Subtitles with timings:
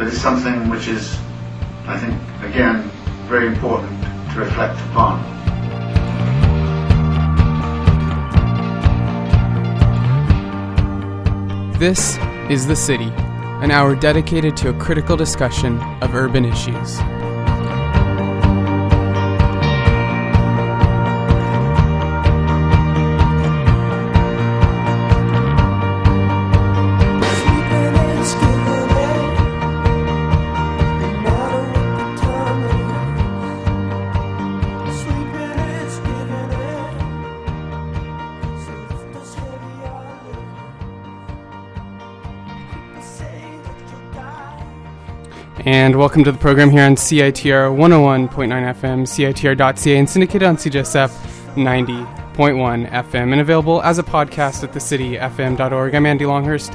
[0.00, 1.14] that is something which is,
[1.86, 2.90] I think, again,
[3.28, 5.20] very important to reflect upon.
[11.78, 12.16] This
[12.48, 13.12] is The City,
[13.60, 16.98] an hour dedicated to a critical discussion of urban issues.
[45.90, 51.10] And welcome to the program here on CITR 101.9 FM, CITR.ca, and syndicated on CJSF
[51.56, 55.92] 90.1 FM, and available as a podcast at thecityfm.org.
[55.96, 56.74] I'm Andy Longhurst.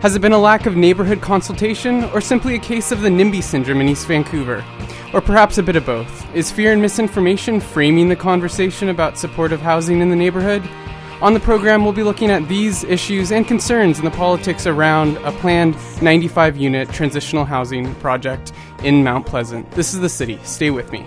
[0.00, 3.42] Has it been a lack of neighborhood consultation, or simply a case of the NIMBY
[3.42, 4.64] syndrome in East Vancouver?
[5.12, 6.34] Or perhaps a bit of both?
[6.34, 10.62] Is fear and misinformation framing the conversation about supportive housing in the neighborhood?
[11.22, 15.16] On the program, we'll be looking at these issues and concerns in the politics around
[15.18, 19.70] a planned 95 unit transitional housing project in Mount Pleasant.
[19.70, 20.38] This is the city.
[20.42, 21.06] Stay with me.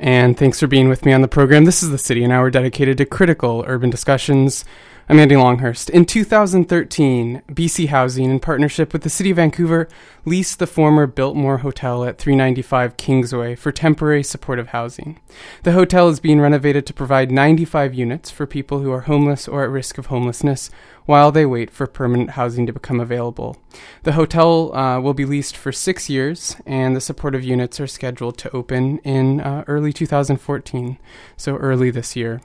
[0.00, 1.66] And thanks for being with me on the program.
[1.66, 4.64] This is The City, an hour dedicated to critical urban discussions
[5.10, 5.90] I'm Andy Longhurst.
[5.90, 9.88] In 2013, BC Housing, in partnership with the City of Vancouver,
[10.24, 15.18] leased the former Biltmore Hotel at 395 Kingsway for temporary supportive housing.
[15.64, 19.64] The hotel is being renovated to provide 95 units for people who are homeless or
[19.64, 20.70] at risk of homelessness
[21.06, 23.56] while they wait for permanent housing to become available.
[24.04, 28.38] The hotel uh, will be leased for six years, and the supportive units are scheduled
[28.38, 30.98] to open in uh, early 2014,
[31.36, 32.40] so early this year.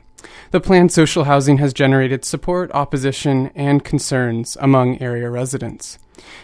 [0.51, 5.99] The planned social housing has generated support, opposition, and concerns among area residents.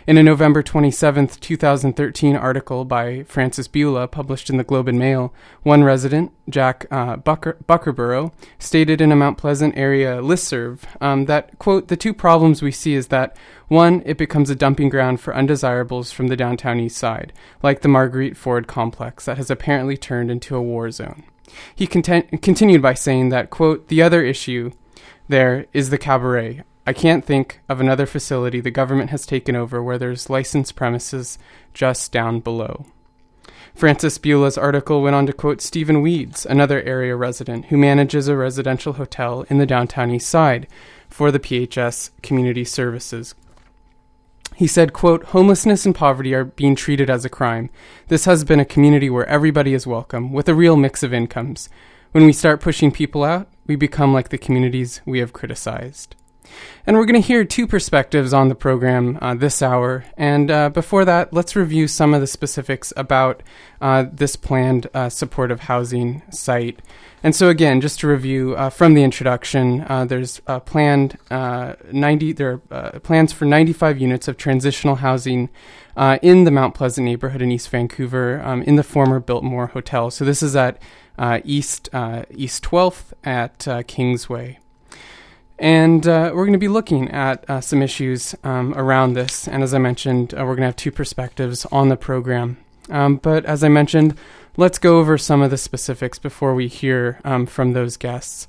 [0.07, 5.33] In a November 27, 2013 article by Frances Bula published in the Globe and Mail,
[5.63, 11.57] one resident, Jack uh, Bucker, Buckerborough, stated in a Mount Pleasant area listserv um, that,
[11.59, 13.37] quote, the two problems we see is that,
[13.67, 17.31] one, it becomes a dumping ground for undesirables from the downtown east side,
[17.63, 21.23] like the Marguerite Ford complex that has apparently turned into a war zone.
[21.75, 24.71] He content- continued by saying that, quote, the other issue
[25.27, 26.63] there is the cabaret.
[26.85, 31.37] I can't think of another facility the government has taken over where there's licensed premises
[31.73, 32.85] just down below.
[33.73, 38.35] Frances Bula's article went on to quote Stephen Weeds, another area resident who manages a
[38.35, 40.67] residential hotel in the downtown east side
[41.09, 43.33] for the PHS Community Services
[44.55, 47.69] he said, quote, homelessness and poverty are being treated as a crime.
[48.07, 51.69] This has been a community where everybody is welcome, with a real mix of incomes.
[52.11, 56.15] When we start pushing people out, we become like the communities we have criticized.
[56.85, 60.03] And we're going to hear two perspectives on the program uh, this hour.
[60.17, 63.43] And uh, before that, let's review some of the specifics about
[63.79, 66.79] uh, this planned uh, supportive housing site.
[67.23, 72.33] And so, again, just to review uh, from the introduction, uh, there's planned uh, 90.
[72.33, 75.49] There are plans for 95 units of transitional housing
[75.95, 80.09] in the Mount Pleasant neighborhood in East Vancouver, um, in the former Biltmore Hotel.
[80.09, 80.81] So this is at
[81.45, 81.89] East
[82.31, 84.60] East 12th at Kingsway.
[85.61, 89.47] And we're going to be looking at some issues um, around this.
[89.47, 92.57] And as I mentioned, we're going to have two perspectives on the program.
[92.89, 94.17] Um, but as I mentioned,
[94.57, 98.47] let's go over some of the specifics before we hear um, from those guests.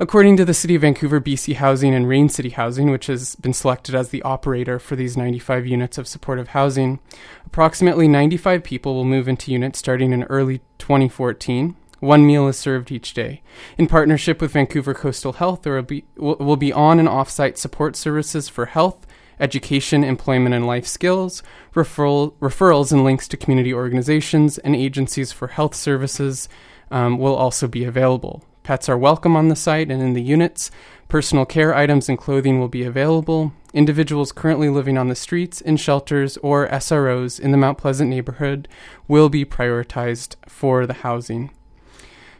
[0.00, 3.52] According to the City of Vancouver, BC Housing and Rain City Housing, which has been
[3.52, 7.00] selected as the operator for these 95 units of supportive housing,
[7.46, 11.74] approximately 95 people will move into units starting in early 2014.
[12.00, 13.42] One meal is served each day.
[13.76, 17.58] In partnership with Vancouver Coastal Health, there will be, will be on and off site
[17.58, 19.04] support services for health,
[19.40, 21.42] education, employment, and life skills,
[21.74, 26.48] referral, referrals and links to community organizations and agencies for health services
[26.90, 28.44] um, will also be available.
[28.62, 30.70] Pets are welcome on the site and in the units.
[31.08, 33.52] Personal care items and clothing will be available.
[33.72, 38.68] Individuals currently living on the streets, in shelters, or SROs in the Mount Pleasant neighborhood
[39.08, 41.50] will be prioritized for the housing.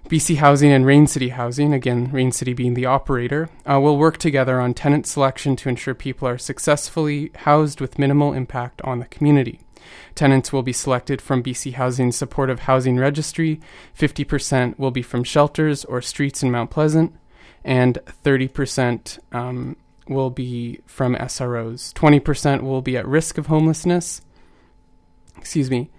[0.08, 4.16] BC Housing and Rain City Housing, again, Rain City being the operator, uh, will work
[4.16, 9.04] together on tenant selection to ensure people are successfully housed with minimal impact on the
[9.04, 9.60] community.
[10.14, 13.60] Tenants will be selected from BC Housing's supportive housing registry,
[13.98, 17.14] 50% will be from shelters or streets in Mount Pleasant,
[17.62, 19.76] and 30% um,
[20.08, 21.92] will be from SROs.
[21.92, 24.22] 20% will be at risk of homelessness,
[25.36, 25.90] excuse me,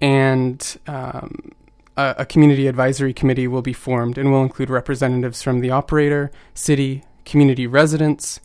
[0.00, 1.52] and um,
[1.96, 7.04] a, community advisory committee will be formed and will include representatives from the operator, city,
[7.24, 8.40] community residents,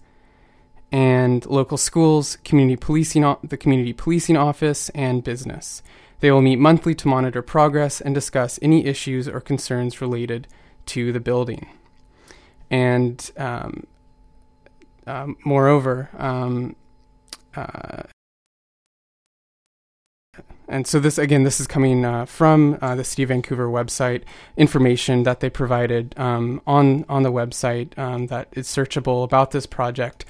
[0.92, 5.82] and local schools, community policing, the community policing office, and business.
[6.20, 10.48] They will meet monthly to monitor progress and discuss any issues or concerns related
[10.88, 11.68] to the building.
[12.70, 13.86] And um,
[15.06, 16.76] um, moreover, um,
[17.56, 18.04] uh,
[20.68, 24.24] and so this again, this is coming uh, from uh, the City of Vancouver website
[24.58, 29.66] information that they provided um, on on the website um, that is searchable about this
[29.66, 30.26] project,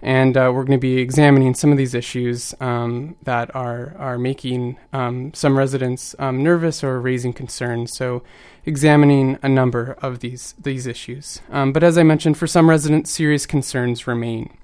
[0.00, 4.18] and uh, we're going to be examining some of these issues um, that are are
[4.18, 7.94] making um, some residents um, nervous or raising concerns.
[7.94, 8.22] So,
[8.64, 11.42] examining a number of these these issues.
[11.50, 14.56] Um, but as I mentioned, for some residents, serious concerns remain.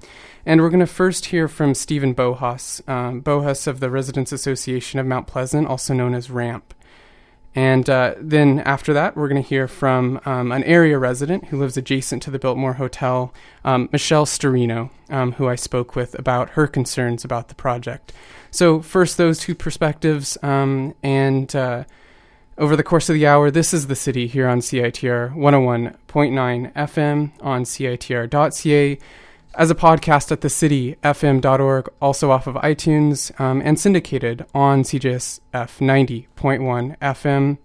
[0.46, 4.98] And we're going to first hear from Stephen Bohus, um, Bohus of the Residents Association
[4.98, 6.74] of Mount Pleasant, also known as RAMP.
[7.54, 11.58] And uh, then after that, we're going to hear from um, an area resident who
[11.58, 16.50] lives adjacent to the Biltmore Hotel, um, Michelle Storino, um, who I spoke with about
[16.50, 18.12] her concerns about the project.
[18.50, 20.38] So, first, those two perspectives.
[20.42, 21.84] Um, and uh,
[22.58, 27.32] over the course of the hour, this is the city here on CITR 101.9 FM
[27.40, 28.98] on CITR.ca
[29.58, 36.96] as a podcast at thecityfm.org, also off of iTunes, um, and syndicated on CJSF 90.1
[36.98, 37.58] FM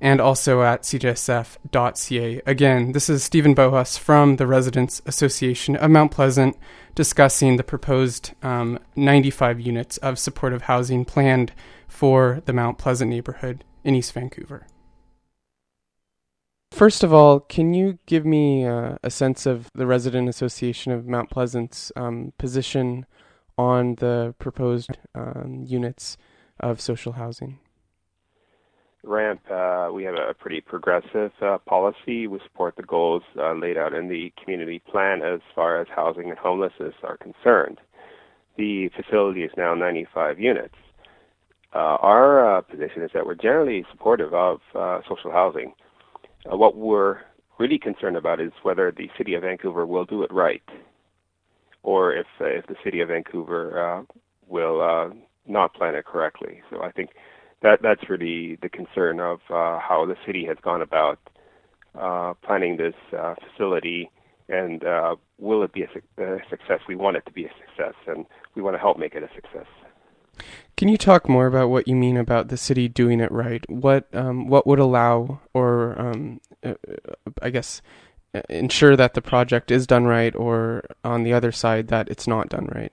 [0.00, 2.42] and also at cjsf.ca.
[2.46, 6.56] Again, this is Stephen Bohus from the Residents Association of Mount Pleasant
[6.94, 11.52] discussing the proposed um, 95 units of supportive housing planned
[11.88, 14.66] for the Mount Pleasant neighborhood in East Vancouver.
[16.70, 21.06] First of all, can you give me uh, a sense of the Resident Association of
[21.06, 23.06] Mount Pleasant's um, position
[23.56, 26.16] on the proposed um, units
[26.60, 27.58] of social housing?
[29.02, 32.26] RAMP, uh, we have a pretty progressive uh, policy.
[32.26, 36.28] We support the goals uh, laid out in the community plan as far as housing
[36.28, 37.80] and homelessness are concerned.
[38.56, 40.74] The facility is now 95 units.
[41.74, 44.60] Uh, our uh, position is that we're generally supportive of
[45.08, 45.74] social housing.
[46.50, 47.18] Uh, what we're
[47.58, 50.62] really concerned about is whether the city of Vancouver will do it right,
[51.82, 54.02] or if uh, if the city of Vancouver uh,
[54.46, 55.10] will uh,
[55.46, 56.62] not plan it correctly.
[56.70, 57.10] So I think
[57.62, 61.18] that that's really the concern of uh, how the city has gone about
[61.98, 64.10] uh, planning this uh, facility,
[64.48, 66.80] and uh, will it be a, su- a success?
[66.88, 68.24] We want it to be a success, and
[68.54, 69.66] we want to help make it a success.
[70.78, 73.68] Can you talk more about what you mean about the city doing it right?
[73.68, 76.74] What um, what would allow, or um, uh,
[77.42, 77.82] I guess,
[78.32, 82.28] uh, ensure that the project is done right, or on the other side that it's
[82.28, 82.92] not done right?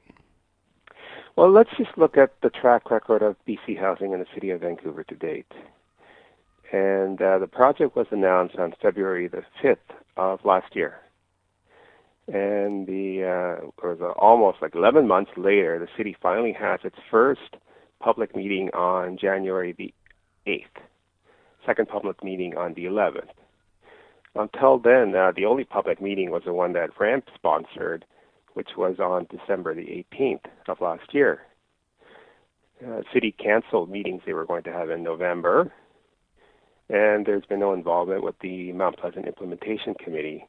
[1.36, 4.62] Well, let's just look at the track record of BC Housing in the city of
[4.62, 5.52] Vancouver to date.
[6.72, 9.78] And uh, the project was announced on February the 5th
[10.18, 11.02] of last year.
[12.28, 16.98] And the uh, was uh, almost like 11 months later, the city finally has its
[17.12, 17.58] first
[18.00, 19.94] public meeting on January the
[20.48, 20.82] 8th,
[21.66, 23.30] second public meeting on the 11th.
[24.36, 28.06] Until then, uh, the only public meeting was the one that RAMP sponsored,
[28.54, 31.42] which was on December the 18th of last year.
[32.86, 35.72] Uh, city canceled meetings they were going to have in November,
[36.90, 40.46] and there's been no involvement with the Mount Pleasant Implementation Committee,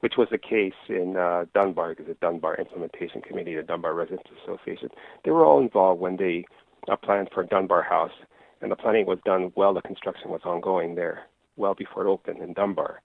[0.00, 4.28] which was the case in uh, Dunbar, because the Dunbar Implementation Committee, the Dunbar Residents
[4.44, 4.90] Association,
[5.24, 6.44] they were all involved when they
[6.90, 8.12] a plan for Dunbar House,
[8.60, 11.22] and the planning was done while the construction was ongoing there,
[11.56, 13.00] well before it opened in Dunbar.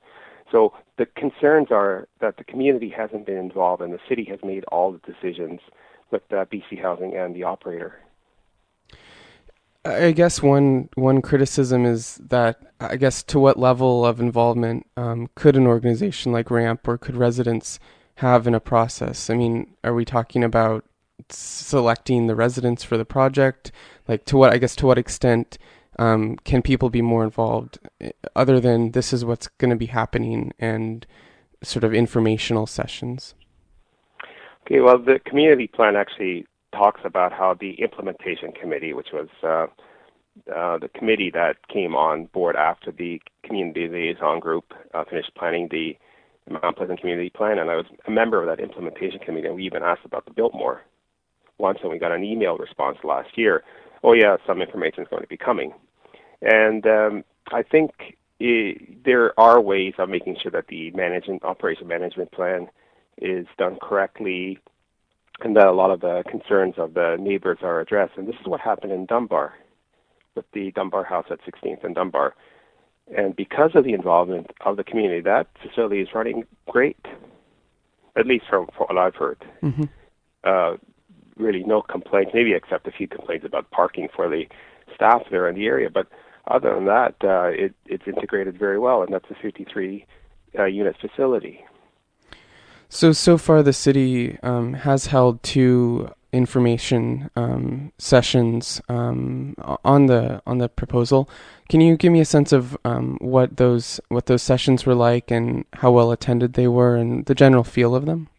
[0.51, 4.63] So the concerns are that the community hasn't been involved, and the city has made
[4.65, 5.59] all the decisions
[6.11, 7.99] with uh, BC Housing and the operator.
[9.85, 15.29] I guess one one criticism is that I guess to what level of involvement um,
[15.35, 17.79] could an organization like RAMP or could residents
[18.15, 19.29] have in a process?
[19.29, 20.85] I mean, are we talking about
[21.29, 23.71] selecting the residents for the project?
[24.07, 25.57] Like to what I guess to what extent
[25.97, 29.87] um, can people be more involved eh, other than this is what's going to be
[29.87, 31.05] happening and
[31.63, 33.33] sort of informational sessions?
[34.65, 39.67] Okay, well, the community plan actually talks about how the implementation committee, which was uh,
[40.53, 45.69] uh, the committee that came on board after the community liaison group uh, finished planning
[45.71, 45.97] the
[46.49, 49.47] Mount Pleasant Community Plan, and I was a member of that implementation committee.
[49.47, 50.81] And we even asked about the Biltmore
[51.57, 53.63] once, and we got an email response last year.
[54.03, 55.73] Oh yeah, some information is going to be coming,
[56.41, 61.87] and um, I think it, there are ways of making sure that the management operation
[61.87, 62.67] management plan
[63.17, 64.59] is done correctly,
[65.41, 68.17] and that a lot of the concerns of the neighbors are addressed.
[68.17, 69.53] And this is what happened in Dunbar
[70.35, 72.35] with the Dunbar House at 16th and Dunbar.
[73.15, 76.97] And because of the involvement of the community, that facility is running great,
[78.15, 79.45] at least from, from what I've heard.
[79.61, 79.83] Mm-hmm.
[80.43, 80.77] Uh,
[81.37, 84.45] really, no complaints, maybe except a few complaints about parking for the
[84.93, 85.89] staff there in the area.
[85.89, 86.07] But
[86.47, 90.05] other than that, uh, it, it's integrated very well, and that's a 53
[90.57, 91.65] uh, unit facility.
[92.87, 100.41] So so far, the city um, has held two information um, sessions um, on the
[100.45, 101.29] on the proposal.
[101.69, 105.31] Can you give me a sense of um, what those what those sessions were like
[105.31, 108.29] and how well attended they were and the general feel of them?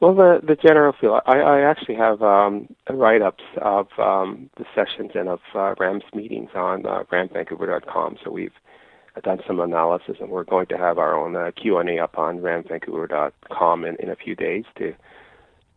[0.00, 1.20] Well, the the general feel.
[1.26, 6.48] I, I actually have um, write-ups of um, the sessions and of uh, RAMP's meetings
[6.54, 8.16] on uh, rampvancouver.com.
[8.24, 8.54] So we've
[9.22, 13.84] done some analysis, and we're going to have our own uh, Q&A up on rampvancouver.com
[13.84, 14.94] in, in a few days to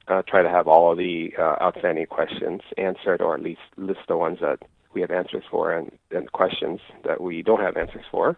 [0.07, 4.01] uh, try to have all of the uh, outstanding questions answered, or at least list
[4.07, 4.59] the ones that
[4.93, 8.37] we have answers for and, and questions that we don't have answers for.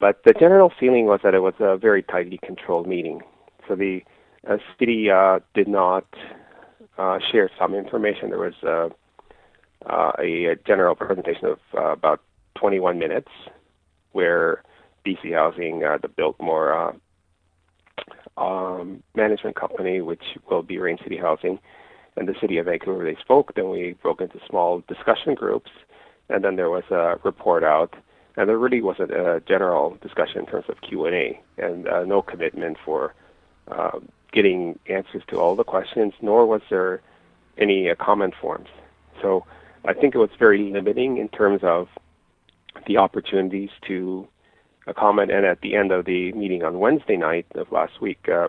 [0.00, 3.20] But the general feeling was that it was a very tightly controlled meeting.
[3.68, 4.02] So the
[4.46, 6.06] uh, city uh, did not
[6.98, 8.30] uh, share some information.
[8.30, 8.88] There was uh,
[9.86, 12.20] uh, a, general presentation of uh, about
[12.56, 13.30] 21 minutes
[14.12, 14.62] where
[15.06, 16.72] BC Housing, uh, the Biltmore
[18.36, 21.58] uh, um, management company, which will be Rain City Housing,
[22.16, 23.54] and the city of Vancouver, they spoke.
[23.54, 25.70] Then we broke into small discussion groups,
[26.28, 27.94] and then there was a report out.
[28.36, 32.04] And there really wasn't a general discussion in terms of Q and A, and uh,
[32.04, 33.14] no commitment for
[33.68, 33.98] uh,
[34.32, 37.00] getting answers to all the questions, nor was there
[37.56, 38.68] any uh, comment forms.
[39.20, 39.44] So
[39.84, 41.88] I think it was very limiting in terms of
[42.86, 44.28] the opportunities to
[44.86, 45.30] a comment.
[45.30, 48.48] And at the end of the meeting on Wednesday night of last week, uh,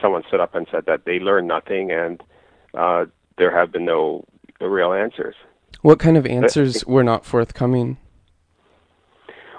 [0.00, 2.22] someone stood up and said that they learned nothing and
[2.74, 3.06] uh,
[3.38, 4.24] there have been no
[4.60, 5.34] real answers.
[5.82, 7.98] What kind of answers were not forthcoming?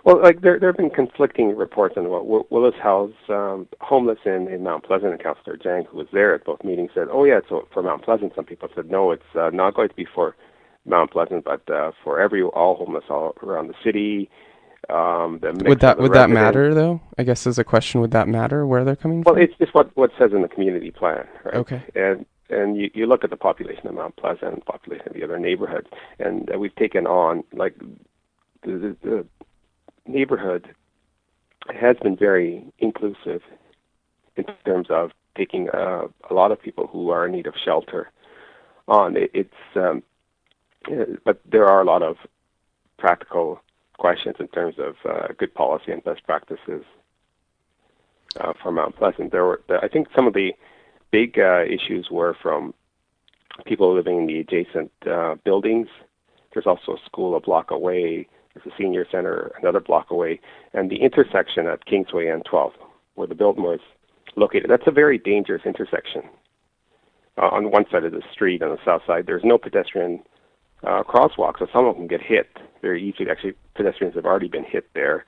[0.06, 4.48] Well, like there, there have been conflicting reports on what Willis House, um, homeless in,
[4.48, 7.40] in Mount Pleasant, and Councillor Jang, who was there at both meetings, said, "Oh yeah,
[7.40, 10.36] it's for Mount Pleasant." Some people said, "No, it's uh, not going to be for
[10.86, 14.30] Mount Pleasant, but uh, for every all homeless all around the city."
[14.90, 17.02] Um, would that would that matter though?
[17.18, 19.42] I guess as a question, would that matter where they're coming well, from?
[19.42, 21.56] Well, it's just what what says in the community plan, right?
[21.56, 21.82] Okay.
[21.96, 25.40] And and you, you look at the population of Mount Pleasant, population of the other
[25.40, 25.88] neighborhoods,
[26.20, 27.76] and uh, we've taken on like
[28.62, 29.26] the, the, the
[30.08, 30.74] neighborhood
[31.74, 33.42] has been very inclusive
[34.36, 38.12] in terms of taking uh, a lot of people who are in need of shelter
[38.88, 39.18] on.
[39.18, 40.04] It, it's um,
[41.24, 42.18] but there are a lot of
[42.98, 43.62] practical
[43.98, 46.84] questions in terms of uh, good policy and best practices
[48.40, 49.32] uh, for Mount Pleasant.
[49.32, 50.54] There were, I think, some of the
[51.12, 52.74] big uh, issues were from
[53.66, 55.88] people living in the adjacent uh, buildings.
[56.54, 58.28] There's also a school a block away.
[58.56, 60.40] There's a senior center another block away,
[60.74, 62.72] and the intersection at Kingsway and 12,
[63.16, 63.82] where the Biltmore is
[64.36, 64.70] located.
[64.70, 66.24] That's a very dangerous intersection.
[67.38, 70.22] Uh, on one side of the street, on the south side, there's no pedestrian
[70.84, 72.48] uh, crosswalk, so some of them get hit
[72.82, 73.30] very easily.
[73.30, 75.26] Actually, pedestrians have already been hit there,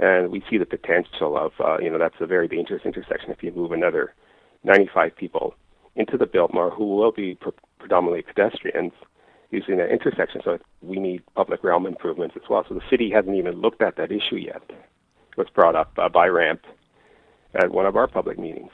[0.00, 3.42] and we see the potential of uh, you know that's a very dangerous intersection if
[3.42, 4.14] you move another
[4.64, 5.54] 95 people
[5.94, 8.92] into the Biltmore who will be pre- predominantly pedestrians
[9.54, 10.40] using that intersection.
[10.44, 12.64] So we need public realm improvements as well.
[12.68, 14.62] So the city hasn't even looked at that issue yet.
[14.68, 16.60] It was brought up uh, by RAMP
[17.54, 18.70] at one of our public meetings.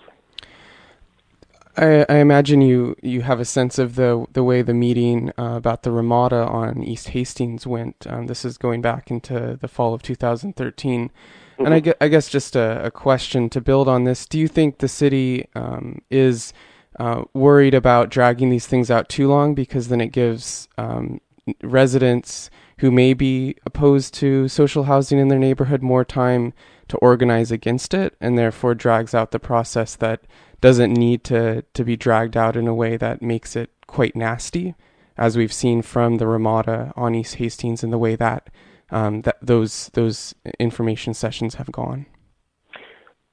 [1.76, 5.54] I, I, imagine you, you have a sense of the the way the meeting uh,
[5.56, 8.06] about the Ramada on East Hastings went.
[8.08, 11.08] Um, this is going back into the fall of 2013.
[11.08, 11.64] Mm-hmm.
[11.64, 11.90] And I, mm-hmm.
[12.00, 14.26] I guess just a, a, question to build on this.
[14.26, 16.52] Do you think the city um, is
[16.98, 21.20] uh, worried about dragging these things out too long because then it gives um,
[21.62, 26.52] residents who may be opposed to social housing in their neighborhood more time
[26.88, 30.22] to organize against it and therefore drags out the process that
[30.60, 34.74] doesn't need to to be dragged out in a way that makes it quite nasty,
[35.16, 38.50] as we've seen from the Ramada on East Hastings and the way that
[38.90, 42.06] um, that those those information sessions have gone.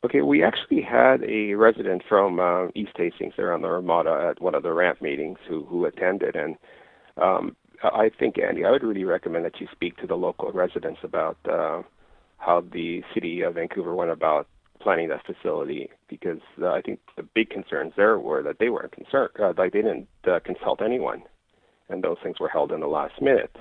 [0.06, 4.42] Okay, we actually had a resident from uh, East Hastings there on the Ramada at
[4.42, 6.56] one of the ramp meetings who who attended, and
[7.18, 11.00] um, I think, Andy, I would really recommend that you speak to the local residents
[11.04, 11.82] about uh,
[12.38, 14.48] how the city of Vancouver went about
[14.80, 18.92] planning that facility because uh, I think the big concerns there were that they weren't
[18.92, 21.24] concerned, uh, like they didn't uh, consult anyone,
[21.90, 23.56] and those things were held in the last minute.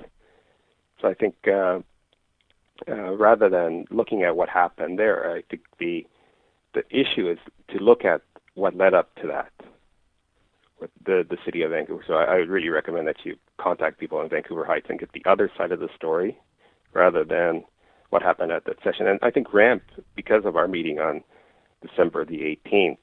[1.01, 1.79] So I think uh,
[2.87, 6.05] uh, rather than looking at what happened there, I think the
[6.73, 7.37] the issue is
[7.69, 8.21] to look at
[8.55, 9.51] what led up to that
[10.79, 12.03] with the the city of Vancouver.
[12.05, 15.11] So I, I would really recommend that you contact people in Vancouver Heights and get
[15.13, 16.37] the other side of the story
[16.93, 17.63] rather than
[18.09, 19.07] what happened at that session.
[19.07, 19.83] And I think RAMP,
[20.15, 21.23] because of our meeting on
[21.85, 22.97] December the 18th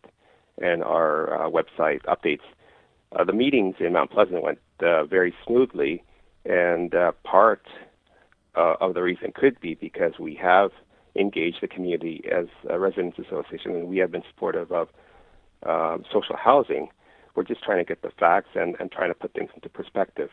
[0.58, 2.40] and our uh, website updates,
[3.14, 6.02] uh, the meetings in Mount Pleasant went uh, very smoothly.
[6.44, 7.66] And uh, part
[8.54, 10.70] uh, of the reason could be because we have
[11.16, 14.88] engaged the community as a residents association and we have been supportive of
[15.64, 16.88] um, social housing.
[17.34, 20.30] We're just trying to get the facts and, and trying to put things into perspective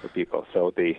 [0.00, 0.46] for people.
[0.52, 0.94] So the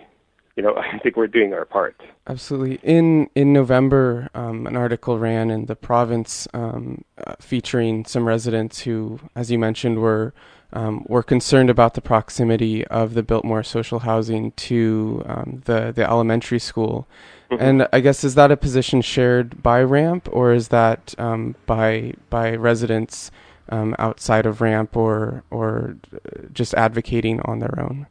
[0.56, 2.00] you know, I think we're doing our part.
[2.26, 2.78] Absolutely.
[2.82, 8.80] In in November, um, an article ran in the province um, uh, featuring some residents
[8.80, 10.32] who, as you mentioned, were
[10.72, 16.08] um, were concerned about the proximity of the Biltmore social housing to um, the the
[16.08, 17.06] elementary school.
[17.52, 17.62] Mm-hmm.
[17.62, 22.14] And I guess is that a position shared by RAMP, or is that um, by
[22.30, 23.30] by residents
[23.68, 28.06] um, outside of RAMP, or or uh, just advocating on their own?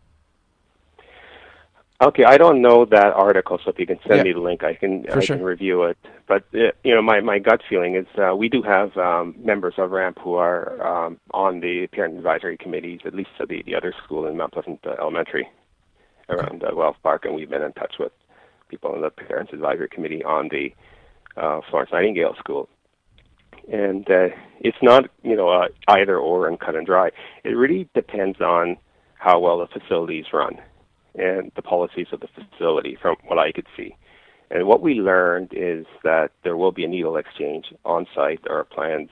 [2.03, 4.23] Okay, I don't know that article, so if you can send yeah.
[4.23, 5.35] me the link, I can For I sure.
[5.37, 5.97] can review it.
[6.27, 9.73] But uh, you know, my my gut feeling is uh, we do have um, members
[9.79, 13.91] of RAMP who are um, on the parent advisory committees, at least the the other
[14.03, 15.49] school in Mount Pleasant uh, Elementary,
[16.29, 18.11] around uh, Wells Park, and we've been in touch with
[18.71, 20.73] people in the parents advisory committee on the
[21.37, 22.69] uh, Florence Nightingale School.
[23.71, 27.11] And uh, it's not you know uh, either or and cut and dry.
[27.43, 28.77] It really depends on
[29.19, 30.57] how well the facilities run
[31.13, 33.95] and the policies of the facility from what I could see.
[34.49, 38.39] And what we learned is that there will be a needle exchange on site.
[38.43, 39.09] There are plans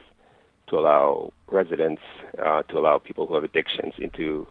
[0.68, 2.02] to allow residents,
[2.44, 4.48] uh, to allow people who have addictions into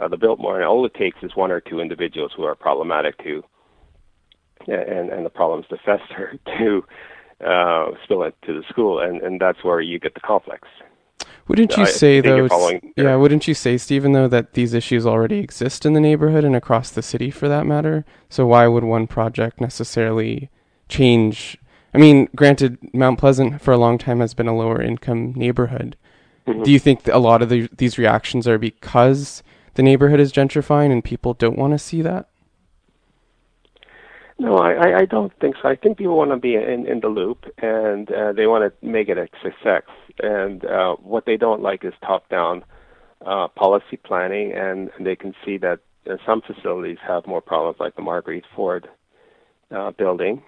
[0.00, 0.56] uh, the Biltmore.
[0.56, 3.42] And all it takes is one or two individuals who are problematic to,
[4.66, 6.84] and, and the problems to fester to
[7.44, 9.00] uh, spill into the school.
[9.00, 10.68] And, and that's where you get the conflicts.
[11.48, 12.48] Wouldn't you I say though?
[12.96, 16.56] Yeah, wouldn't you say, Stephen, though, that these issues already exist in the neighborhood and
[16.56, 18.04] across the city, for that matter?
[18.28, 20.50] So why would one project necessarily
[20.88, 21.56] change?
[21.94, 25.96] I mean, granted, Mount Pleasant for a long time has been a lower income neighborhood.
[26.48, 26.64] Mm-hmm.
[26.64, 30.90] Do you think a lot of the, these reactions are because the neighborhood is gentrifying
[30.90, 32.28] and people don't want to see that?
[34.38, 35.68] No, I, I don't think so.
[35.68, 38.86] I think people want to be in, in the loop and uh, they want to
[38.86, 39.82] make it a success.
[40.22, 42.62] And uh, what they don't like is top-down
[43.24, 47.96] uh, policy planning, and, they can see that uh, some facilities have more problems, like
[47.96, 48.88] the Marguerite Ford
[49.74, 50.42] uh, building.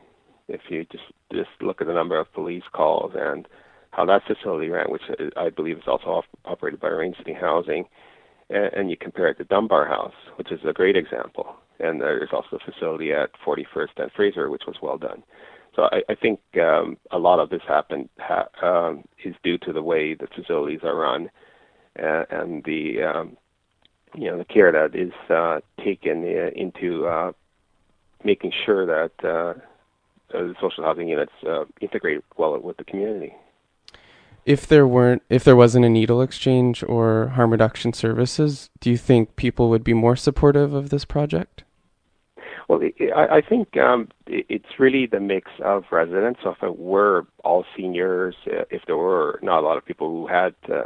[0.49, 3.47] If you just just look at the number of police calls and
[3.91, 5.03] how that facility ran, which
[5.37, 7.85] I believe is also off, operated by Rain City Housing,
[8.49, 12.31] and, and you compare it to Dunbar House, which is a great example and there's
[12.33, 15.23] also a facility at 41st and Fraser, which was well done.
[15.75, 19.73] So I, I think um, a lot of this happened ha, um, is due to
[19.73, 21.31] the way the facilities are run
[21.95, 23.37] and, and the um,
[24.15, 27.33] you know the care that is uh, taken uh, into uh,
[28.25, 29.55] making sure that uh,
[30.33, 33.35] the social housing units uh, integrate well with the community.
[34.45, 38.97] If there weren't, if there wasn't a needle exchange or harm reduction services, do you
[38.97, 41.65] think people would be more supportive of this project?
[42.69, 42.83] Well,
[43.17, 46.41] I, I think um, it's really the mix of residents.
[46.43, 50.09] So if it were all seniors, uh, if there were not a lot of people
[50.11, 50.85] who had uh,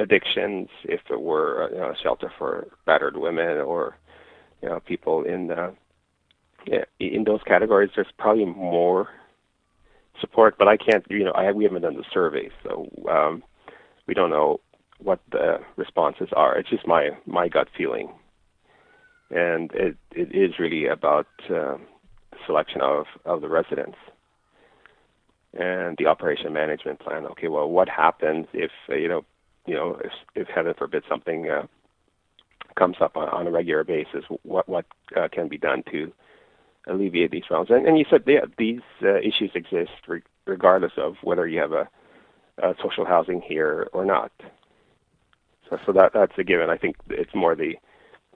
[0.00, 3.96] addictions, if it were uh, you know, a shelter for battered women or
[4.62, 5.72] you know people in the
[6.66, 9.08] yeah, in those categories, there's probably more
[10.20, 10.56] support.
[10.58, 13.44] But I can't, you know, I we haven't done the survey, so um,
[14.06, 14.60] we don't know
[14.98, 16.56] what the responses are.
[16.56, 18.10] It's just my my gut feeling
[19.32, 21.76] and it, it is really about uh,
[22.46, 23.96] selection of, of the residents
[25.54, 27.26] and the operation management plan.
[27.26, 29.24] Okay, well, what happens if uh, you know,
[29.66, 31.66] you know, if, if heaven forbid something uh,
[32.76, 36.12] comes up on, on a regular basis, what what uh, can be done to
[36.86, 37.70] alleviate these problems?
[37.70, 41.72] And, and you said yeah, these uh, issues exist re- regardless of whether you have
[41.72, 41.88] a,
[42.58, 44.32] a social housing here or not.
[45.70, 46.68] So, so that that's a given.
[46.68, 47.76] I think it's more the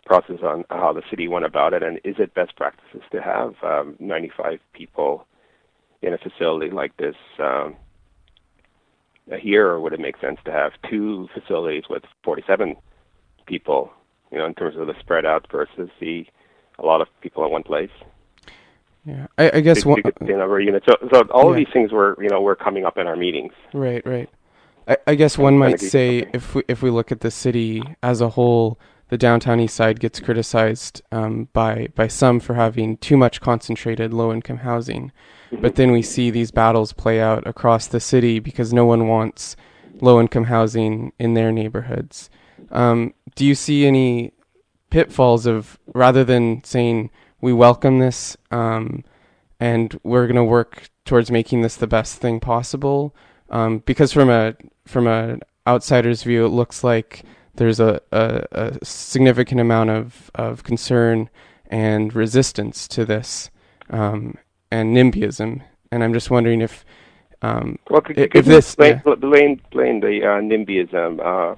[0.07, 3.55] process on how the city went about it, and is it best practices to have
[3.63, 5.27] um, 95 people
[6.01, 7.77] in a facility like this um,
[9.39, 12.77] here, or would it make sense to have two facilities with 47
[13.47, 13.93] people
[14.31, 16.27] you know, in terms of the spread out versus the
[16.79, 17.91] a lot of people in one place.
[19.05, 20.87] Yeah, I, I guess one number of units.
[20.87, 21.51] So, so all yeah.
[21.51, 23.53] of these things were, you know, were coming up in our meetings.
[23.73, 24.29] Right, right.
[24.89, 28.21] I, I guess one might say if we if we look at the city as
[28.21, 33.17] a whole, the downtown east side gets criticized um, by by some for having too
[33.17, 35.13] much concentrated low income housing,
[35.51, 35.63] mm-hmm.
[35.63, 39.57] but then we see these battles play out across the city because no one wants
[40.01, 42.31] low income housing in their neighborhoods.
[42.71, 44.33] Um, do you see any
[44.91, 49.05] pitfalls of rather than saying we welcome this um,
[49.61, 53.15] and we're going to work towards making this the best thing possible?
[53.51, 57.23] Um, because from a from an outsider's view, it looks like
[57.57, 61.29] there's a, a, a significant amount of, of concern
[61.67, 63.51] and resistance to this
[63.91, 64.37] um,
[64.71, 65.63] and NIMBYism.
[65.91, 66.85] And I'm just wondering if
[67.43, 69.15] um, well, could, if, could this explain, yeah.
[69.17, 71.57] blame, blame the uh, NIMBYism uh,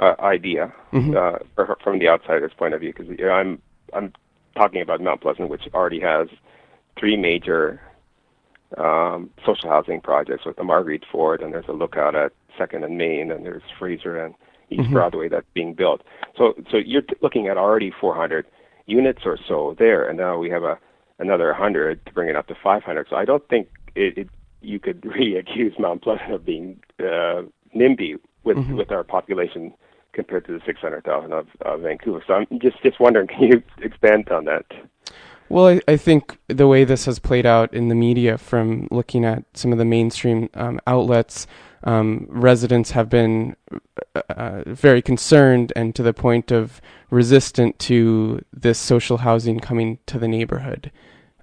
[0.00, 1.16] uh, idea mm-hmm.
[1.16, 2.92] uh, from the outsider's point of view?
[2.92, 3.60] Because you know, I'm
[3.92, 4.12] I'm
[4.54, 6.28] talking about Mount Pleasant, which already has
[6.98, 7.80] three major
[8.78, 12.98] um, social housing projects with the Marguerite Ford, and there's a lookout at Second and
[12.98, 14.34] Main, and there's Fraser and
[14.70, 14.92] East mm-hmm.
[14.92, 16.02] Broadway that's being built.
[16.36, 18.46] So so you're t- looking at already 400
[18.86, 20.78] units or so there, and now we have a
[21.18, 23.06] another 100 to bring it up to 500.
[23.08, 24.28] So I don't think it, it
[24.60, 27.42] you could really accuse Mount Pleasant of being uh,
[27.74, 28.76] NIMBY with mm-hmm.
[28.76, 29.72] with our population
[30.12, 32.24] compared to the 600,000 of, of Vancouver.
[32.26, 34.64] So I'm just just wondering, can you expand on that?
[35.48, 39.24] Well, I, I, think the way this has played out in the media, from looking
[39.24, 41.46] at some of the mainstream um, outlets,
[41.86, 48.44] um, residents have been uh, uh, very concerned and to the point of resistant to
[48.52, 50.90] this social housing coming to the neighborhood.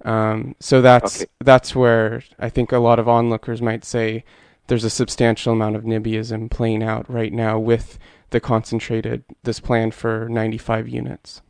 [0.04, 1.30] Um, so that's okay.
[1.40, 4.22] that's where I think a lot of onlookers might say
[4.66, 9.92] there's a substantial amount of NIMBYism playing out right now with the concentrated this plan
[9.92, 11.40] for 95 units.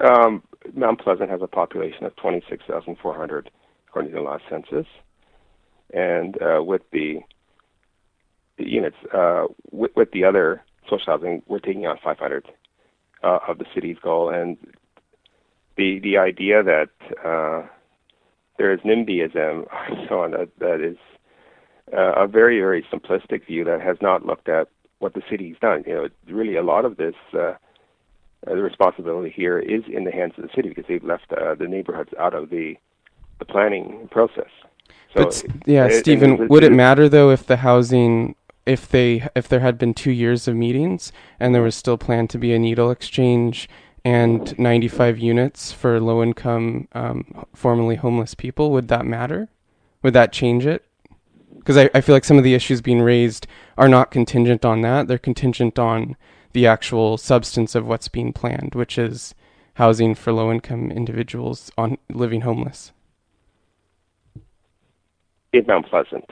[0.00, 0.42] Um,
[0.74, 3.50] Mount Pleasant has a population of 26,400
[3.86, 4.86] according to the last census,
[5.94, 7.20] and uh, with the
[8.64, 12.48] units uh, with, with, the other social housing, we're taking on 500
[13.22, 14.56] uh, of the city's goal, and
[15.76, 16.90] the the idea that
[17.24, 17.66] uh,
[18.58, 20.96] there is NIMBYism, and so on that that is
[21.92, 25.84] uh, a very very simplistic view that has not looked at what the city's done.
[25.86, 27.54] You know, really a lot of this uh,
[28.46, 31.54] uh, the responsibility here is in the hands of the city because they've left uh,
[31.54, 32.76] the neighborhoods out of the
[33.38, 34.50] the planning process.
[35.14, 38.34] So but yeah, it, Stephen, would it matter though if the housing
[38.66, 42.30] if they if there had been two years of meetings and there was still planned
[42.30, 43.68] to be a needle exchange
[44.04, 49.48] and 95 units for low income um, formerly homeless people would that matter
[50.02, 50.84] would that change it
[51.56, 53.46] because I, I feel like some of the issues being raised
[53.78, 56.16] are not contingent on that they're contingent on
[56.56, 59.34] the actual substance of what's being planned, which is
[59.74, 62.92] housing for low income individuals on living homeless.
[65.52, 66.24] In Mount Pleasant.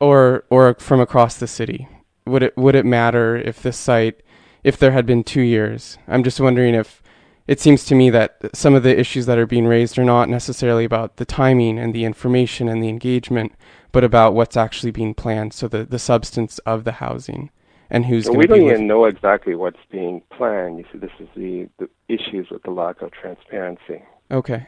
[0.00, 1.88] Or or from across the city.
[2.26, 4.22] Would it would it matter if this site
[4.64, 5.98] if there had been two years?
[6.08, 7.02] I'm just wondering if
[7.46, 10.28] it seems to me that some of the issues that are being raised are not
[10.28, 13.52] necessarily about the timing and the information and the engagement,
[13.92, 17.50] but about what's actually being planned, so the, the substance of the housing
[17.90, 20.78] and who's so we don't even know exactly what's being planned.
[20.78, 24.02] You see, this is the, the issues with the lack of transparency.
[24.30, 24.66] Okay.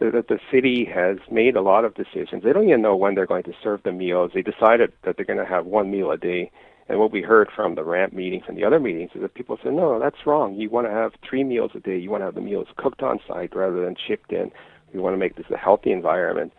[0.00, 2.42] That the city has made a lot of decisions.
[2.42, 4.30] They don't even know when they're going to serve the meals.
[4.34, 6.50] They decided that they're going to have one meal a day.
[6.88, 9.58] And what we heard from the ramp meetings and the other meetings is that people
[9.62, 10.54] said, no, that's wrong.
[10.54, 11.98] You want to have three meals a day.
[11.98, 14.50] You want to have the meals cooked on site rather than shipped in.
[14.92, 16.52] We want to make this a healthy environment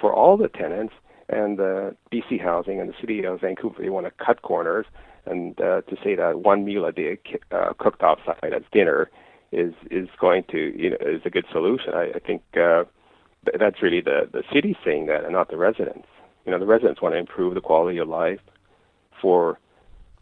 [0.00, 0.94] for all the tenants
[1.28, 4.86] and the BC Housing and the City of Vancouver, they want to cut corners
[5.26, 7.18] and uh, to say that one meal a day
[7.50, 9.10] uh, cooked offsite as dinner
[9.54, 11.94] is is going to you know is a good solution.
[11.94, 12.84] I, I think uh,
[13.58, 16.08] that's really the the city saying that, and not the residents.
[16.44, 18.40] You know, the residents want to improve the quality of life
[19.20, 19.58] for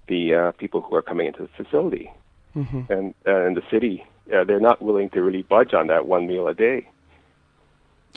[0.06, 2.10] the uh, people who are coming into the facility,
[2.54, 2.92] mm-hmm.
[2.92, 6.26] and uh, and the city uh, they're not willing to really budge on that one
[6.26, 6.88] meal a day.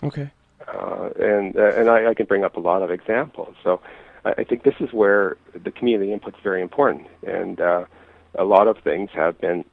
[0.04, 0.30] Okay.
[0.68, 3.56] Uh, and uh, and I, I can bring up a lot of examples.
[3.64, 3.82] So
[4.24, 7.86] I, I think this is where the community input is very important, and uh,
[8.38, 9.64] a lot of things have been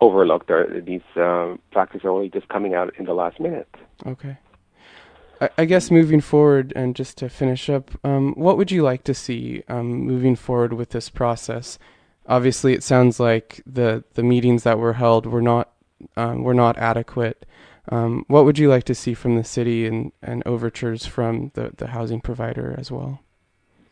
[0.00, 0.50] overlooked.
[0.50, 3.72] Or these um, factors are only just coming out in the last minute.
[4.06, 4.38] Okay.
[5.56, 9.14] I, guess moving forward, and just to finish up, um, what would you like to
[9.14, 11.78] see um, moving forward with this process?
[12.26, 15.70] Obviously, it sounds like the the meetings that were held were not
[16.16, 17.46] um, were not adequate.
[17.90, 21.72] Um, what would you like to see from the city and, and overtures from the,
[21.76, 23.20] the housing provider as well?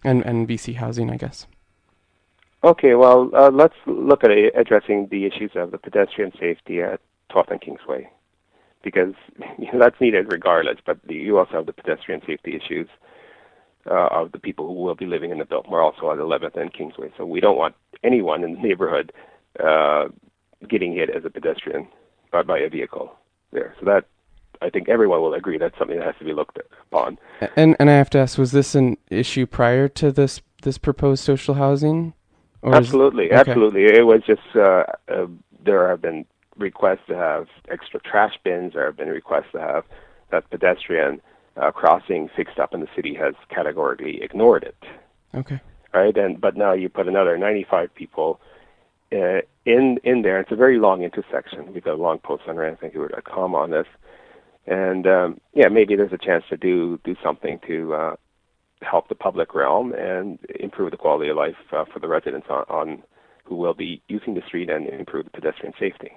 [0.05, 1.47] And, and BC Housing, I guess.
[2.64, 7.51] Okay, well, uh, let's look at addressing the issues of the pedestrian safety at 12th
[7.51, 8.09] and Kingsway,
[8.83, 9.14] because
[9.59, 10.79] you know, that's needed regardless.
[10.85, 12.88] But you also have the pedestrian safety issues
[13.90, 16.73] uh, of the people who will be living in the Biltmore, also at 11th and
[16.73, 17.12] Kingsway.
[17.16, 19.12] So we don't want anyone in the neighborhood
[19.62, 20.09] uh,
[20.69, 21.88] getting hit as a pedestrian
[22.33, 23.14] by, by a vehicle
[23.53, 23.75] there.
[23.79, 24.07] So that
[24.62, 26.59] I think everyone will agree that's something that has to be looked
[26.90, 27.19] upon.
[27.57, 31.23] And and I have to ask, was this an issue prior to this this proposed
[31.23, 32.14] social housing?
[32.75, 33.37] Absolutely, okay.
[33.37, 33.85] absolutely.
[33.85, 35.27] It was just uh, uh,
[35.65, 36.25] there have been
[36.57, 38.73] requests to have extra trash bins.
[38.75, 39.85] There have been requests to have
[40.31, 41.21] that pedestrian
[41.57, 44.77] uh, crossing fixed up, and the city has categorically ignored it.
[45.35, 45.61] Okay.
[45.95, 48.41] Right, and but now you put another 95 people
[49.13, 50.41] uh, in in there.
[50.41, 51.73] It's a very long intersection.
[51.73, 53.87] We've got a long post on rampvancouver.com on this,
[54.67, 58.17] and um, yeah, maybe there's a chance to do do something to uh,
[58.83, 62.65] help the public realm and improve the quality of life uh, for the residents on,
[62.69, 63.03] on
[63.45, 66.12] who will be using the street and improve the pedestrian safety.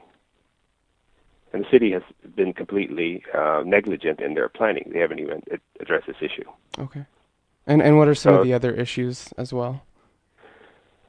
[1.54, 2.04] And the city has
[2.36, 4.92] been completely uh, negligent in their planning.
[4.94, 5.42] They haven't even
[5.80, 6.48] addressed this issue.
[6.78, 7.06] Okay.
[7.66, 9.84] And and what are some so, of the other issues as well?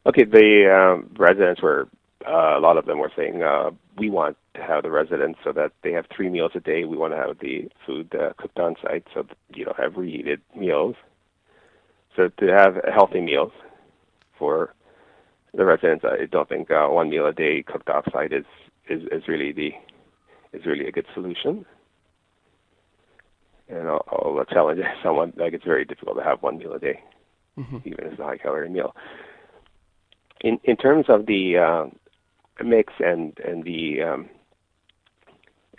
[0.07, 1.89] Okay, the um, residents were
[2.27, 5.53] uh, a lot of them were saying uh, we want to have the residents so
[5.53, 6.85] that they have three meals a day.
[6.85, 9.97] We want to have the food uh, cooked on site, so that, you know have
[9.97, 10.97] reheated meals.
[12.21, 13.53] So to have healthy meals
[14.39, 14.75] for
[15.55, 18.45] the residents, I don't think uh, one meal a day cooked off site is,
[18.91, 19.73] is is really the
[20.53, 21.65] is really a good solution.
[23.71, 27.03] And I'll, I'll challenge someone like it's very difficult to have one meal a day,
[27.59, 27.79] mm-hmm.
[27.87, 28.95] even as a high calorie meal.
[30.43, 31.87] In in terms of the uh,
[32.63, 34.29] mix and and the um,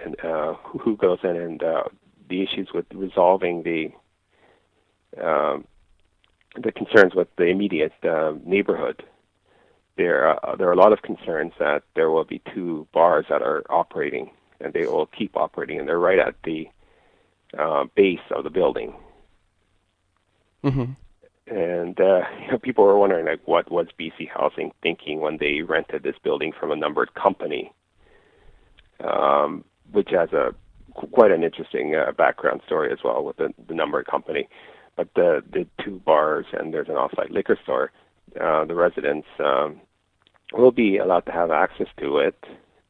[0.04, 1.84] and uh, who goes in and uh,
[2.30, 3.91] the issues with resolving the
[5.23, 5.65] um,
[6.55, 9.03] the concerns with the immediate uh, neighborhood.
[9.97, 13.41] There, uh, there are a lot of concerns that there will be two bars that
[13.41, 16.67] are operating, and they will keep operating, and they're right at the
[17.57, 18.93] uh, base of the building.
[20.63, 20.93] Mm-hmm.
[21.47, 25.61] And uh, you know, people were wondering, like, what was BC Housing thinking when they
[25.61, 27.73] rented this building from a numbered company,
[29.03, 30.53] um, which has a
[30.93, 34.47] quite an interesting uh, background story as well with the, the numbered company.
[34.95, 37.91] But the the two bars and there's an off-site liquor store.
[38.39, 39.82] Uh, the residents um,
[40.54, 42.43] will be allowed to have access to it,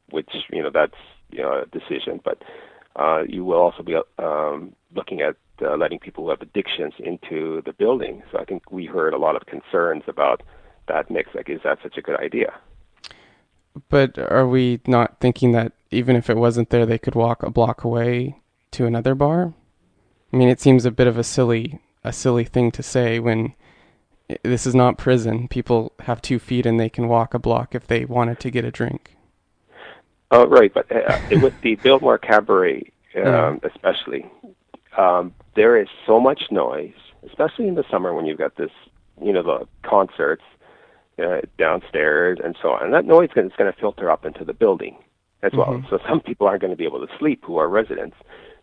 [0.09, 0.97] which you know that's
[1.31, 2.19] you know a decision.
[2.23, 2.41] But
[2.95, 7.61] uh, you will also be um, looking at uh, letting people who have addictions into
[7.65, 8.23] the building.
[8.31, 10.41] So I think we heard a lot of concerns about
[10.87, 11.29] that mix.
[11.35, 12.53] Like, is that such a good idea?
[13.89, 17.49] But are we not thinking that even if it wasn't there, they could walk a
[17.49, 19.53] block away to another bar?
[20.33, 23.53] I mean, it seems a bit of a silly a silly thing to say when
[24.43, 25.47] this is not prison.
[25.47, 28.65] People have two feet and they can walk a block if they wanted to get
[28.65, 29.15] a drink.
[30.31, 30.73] Oh, right.
[30.73, 32.91] But uh, with the Biltmore Cabaret,
[33.25, 34.25] um, especially,
[34.97, 36.93] um, there is so much noise,
[37.27, 38.71] especially in the summer when you've got this,
[39.21, 40.43] you know, the concerts
[41.21, 42.85] uh, downstairs and so on.
[42.85, 44.97] And that noise is going to filter up into the building
[45.43, 45.67] as well.
[45.67, 45.87] Mm-hmm.
[45.89, 48.15] So some people aren't going to be able to sleep who are residents.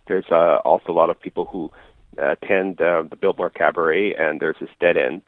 [0.07, 1.70] There's uh, also a lot of people who
[2.18, 5.22] attend uh, the Biltmore Cabaret, and there's this dead end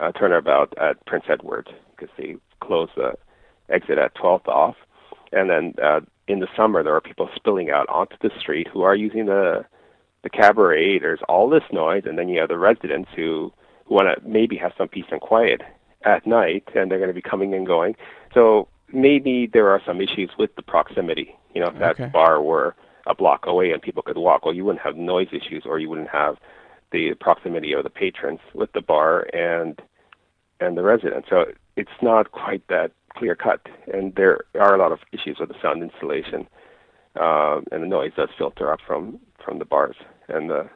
[0.00, 3.14] uh, turnabout at Prince Edward because they close the
[3.68, 4.76] exit at 12th off.
[5.32, 8.82] And then uh, in the summer, there are people spilling out onto the street who
[8.82, 9.64] are using the
[10.22, 10.98] the cabaret.
[10.98, 13.52] There's all this noise, and then you have the residents who
[13.84, 15.62] who want to maybe have some peace and quiet
[16.04, 17.94] at night, and they're going to be coming and going.
[18.34, 21.36] So maybe there are some issues with the proximity.
[21.54, 22.06] You know, if that okay.
[22.06, 22.74] bar were
[23.06, 25.88] a block away and people could walk, well, you wouldn't have noise issues, or you
[25.88, 26.36] wouldn't have
[26.92, 29.80] the proximity of the patrons with the bar and
[30.60, 31.28] and the residents.
[31.28, 33.60] So it's not quite that clear cut,
[33.92, 36.48] and there are a lot of issues with the sound installation,
[37.20, 39.96] uh, and the noise does filter up from from the bars
[40.28, 40.68] and the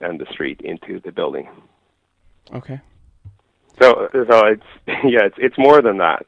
[0.00, 1.48] and the street into the building.
[2.52, 2.80] Okay.
[3.80, 6.26] So so it's yeah it's it's more than that,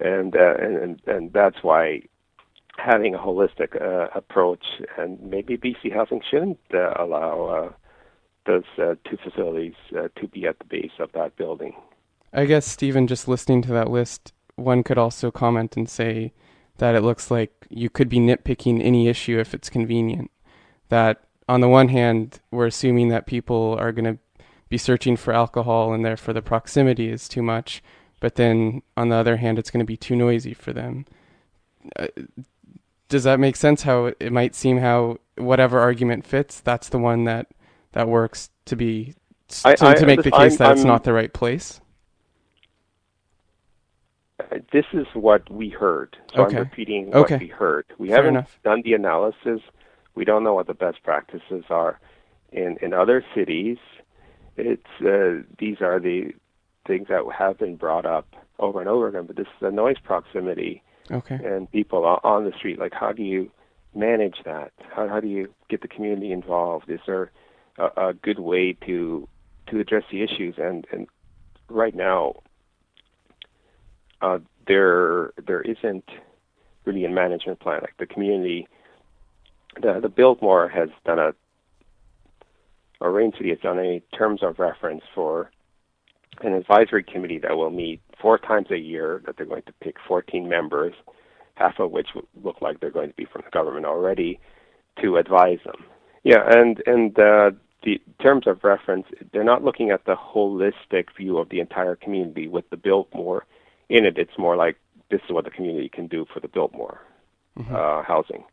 [0.00, 2.02] and uh, and and that's why
[2.78, 4.64] having a holistic uh, approach,
[4.98, 7.72] and maybe BC Housing shouldn't uh, allow uh,
[8.46, 11.74] those uh, two facilities uh, to be at the base of that building.
[12.32, 16.32] I guess, Stephen, just listening to that list, one could also comment and say
[16.78, 20.30] that it looks like you could be nitpicking any issue if it's convenient.
[20.88, 24.18] That on the one hand, we're assuming that people are going to
[24.68, 27.82] be searching for alcohol and therefore the proximity is too much,
[28.20, 31.06] but then on the other hand, it's going to be too noisy for them.
[31.96, 32.08] Uh,
[33.08, 33.82] does that make sense?
[33.82, 37.48] How it might seem how whatever argument fits, that's the one that
[37.92, 39.14] that works to be
[39.64, 41.80] I, to, I, to make the case I'm, that it's I'm, not the right place.
[44.72, 46.16] this is what we heard.
[46.34, 46.56] So Okay.
[46.58, 47.34] I'm repeating Okay.
[47.34, 47.86] what we heard.
[47.98, 48.58] We Fair haven't enough.
[48.64, 49.60] done the analysis.
[50.14, 51.98] We don't know what the best practices are
[52.52, 53.78] in in other cities.
[54.56, 56.32] It's uh, these are the
[56.86, 58.26] things that have been brought up
[58.58, 59.26] over and over again.
[59.26, 61.34] But this is the noise proximity Okay.
[61.36, 62.78] and people o- on the street.
[62.78, 63.50] Like, how do you
[63.94, 64.72] manage that?
[64.94, 66.90] How how do you get the community involved?
[66.90, 67.30] Is there
[67.78, 69.28] a, a good way to
[69.68, 70.56] to address the issues?
[70.58, 71.06] And and
[71.68, 72.34] right now,
[74.20, 76.08] uh, there there isn't
[76.84, 77.80] really a management plan.
[77.82, 78.68] Like the community,
[79.80, 81.34] the the Biltmore has done a,
[83.00, 85.50] or Rain City has done a terms of reference for
[86.42, 89.22] an advisory committee that will meet four times a year.
[89.26, 90.94] That they're going to pick 14 members,
[91.54, 92.08] half of which
[92.42, 94.38] look like they're going to be from the government already,
[95.02, 95.84] to advise them.
[96.24, 97.50] Yeah, and and uh,
[97.82, 102.48] the terms of reference, they're not looking at the holistic view of the entire community
[102.48, 103.46] with the Biltmore
[103.88, 104.18] in it.
[104.18, 104.76] It's more like
[105.10, 107.00] this is what the community can do for the Biltmore
[107.70, 108.44] uh, housing.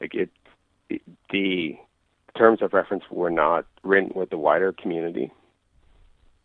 [0.00, 0.30] Like it,
[0.88, 1.76] it, the
[2.36, 5.32] terms of reference were not written with the wider community.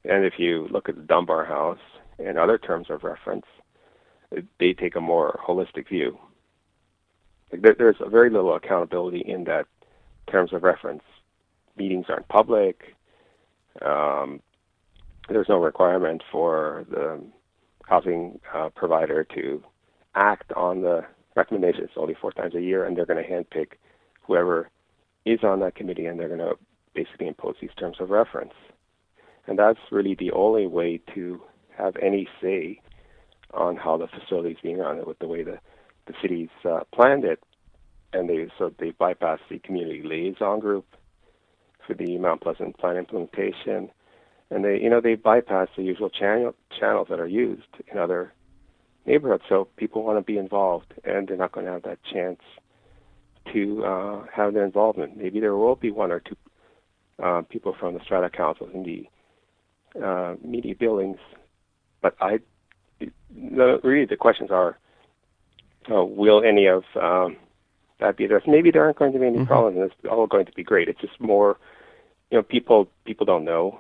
[0.06, 1.80] And if you look at the Dunbar House
[2.20, 3.46] and other terms of reference,
[4.60, 6.18] they take a more holistic view.
[7.52, 9.66] Like there, there's a very little accountability in that
[10.30, 11.04] terms of reference.
[11.78, 12.96] Meetings aren't public.
[13.82, 14.42] Um,
[15.30, 17.22] there's no requirement for the
[17.88, 19.64] housing uh, provider to
[20.16, 23.74] act on the recommendations only four times a year, and they're going to handpick
[24.22, 24.70] whoever
[25.26, 26.56] is on that committee, and they're going to
[26.94, 28.54] basically impose these terms of reference.
[29.48, 31.42] And that's really the only way to
[31.78, 32.82] have any say
[33.54, 35.60] on how the facility is being run with the way the,
[36.08, 37.44] the city's uh, planned it.
[38.14, 40.86] And they so they bypass the community liaison group
[41.86, 43.90] for the Mount Pleasant plan implementation,
[44.52, 48.32] and they you know they bypass the usual channel channels that are used in other
[49.08, 49.44] neighborhoods.
[49.50, 52.40] So people want to be involved, and they're not going to have that chance
[53.52, 55.18] to uh, have their involvement.
[55.18, 56.36] Maybe there will be one or two
[57.22, 59.08] uh, people from the strata councils in the
[60.02, 61.18] uh, media buildings,
[62.02, 62.40] but I
[63.00, 64.78] the, really the questions are,
[65.92, 67.38] uh, will any of um,
[68.00, 68.48] that be addressed?
[68.48, 69.48] Maybe there aren't going to be any Mhm.
[69.48, 70.88] problems, and it's all going to be great.
[70.88, 71.58] It's just more,
[72.32, 73.80] you know, people people don't know,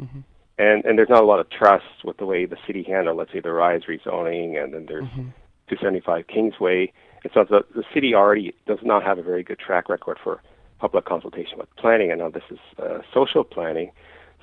[0.00, 0.24] Mhm.
[0.58, 3.32] and and there's not a lot of trust with the way the city handled, let's
[3.32, 5.32] say, the Rize rezoning, and then there's Mhm.
[5.68, 6.92] 275 Kingsway.
[7.24, 10.42] And so the, the city already does not have a very good track record for
[10.78, 12.10] public consultation with planning.
[12.10, 13.92] And now this is uh, social planning.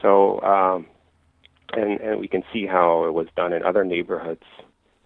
[0.01, 0.88] So, um,
[1.73, 4.43] and, and we can see how it was done in other neighborhoods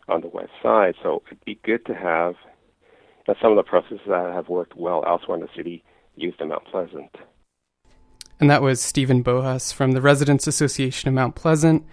[0.07, 0.95] on the west side.
[1.01, 2.35] So it'd be good to have
[3.41, 5.83] some of the processes that have worked well elsewhere in the city
[6.15, 7.15] used in Mount Pleasant.
[8.39, 11.85] And that was Stephen Bohus from the Residents Association of Mount Pleasant.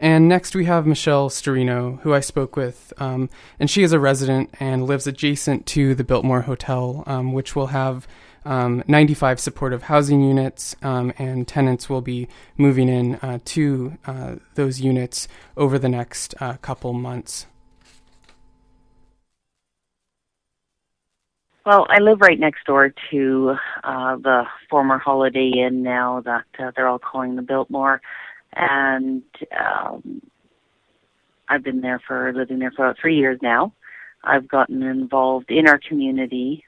[0.00, 2.92] And next we have Michelle Storino, who I spoke with.
[2.98, 3.28] Um,
[3.58, 7.68] and she is a resident and lives adjacent to the Biltmore Hotel, um, which will
[7.68, 8.06] have
[8.44, 14.36] um, 95 supportive housing units, um, and tenants will be moving in uh, to uh,
[14.54, 17.46] those units over the next uh, couple months.
[21.66, 26.72] Well, I live right next door to uh, the former Holiday Inn now that uh,
[26.74, 28.00] they're all calling the Biltmore,
[28.54, 29.22] and
[29.54, 30.22] um,
[31.46, 33.74] I've been there for living there for about three years now.
[34.24, 36.64] I've gotten involved in our community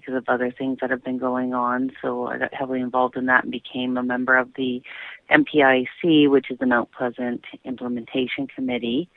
[0.00, 3.26] because of other things that have been going on, so I got heavily involved in
[3.26, 4.82] that and became a member of the
[5.30, 9.08] MPIC, which is the Mount Pleasant Implementation Committee,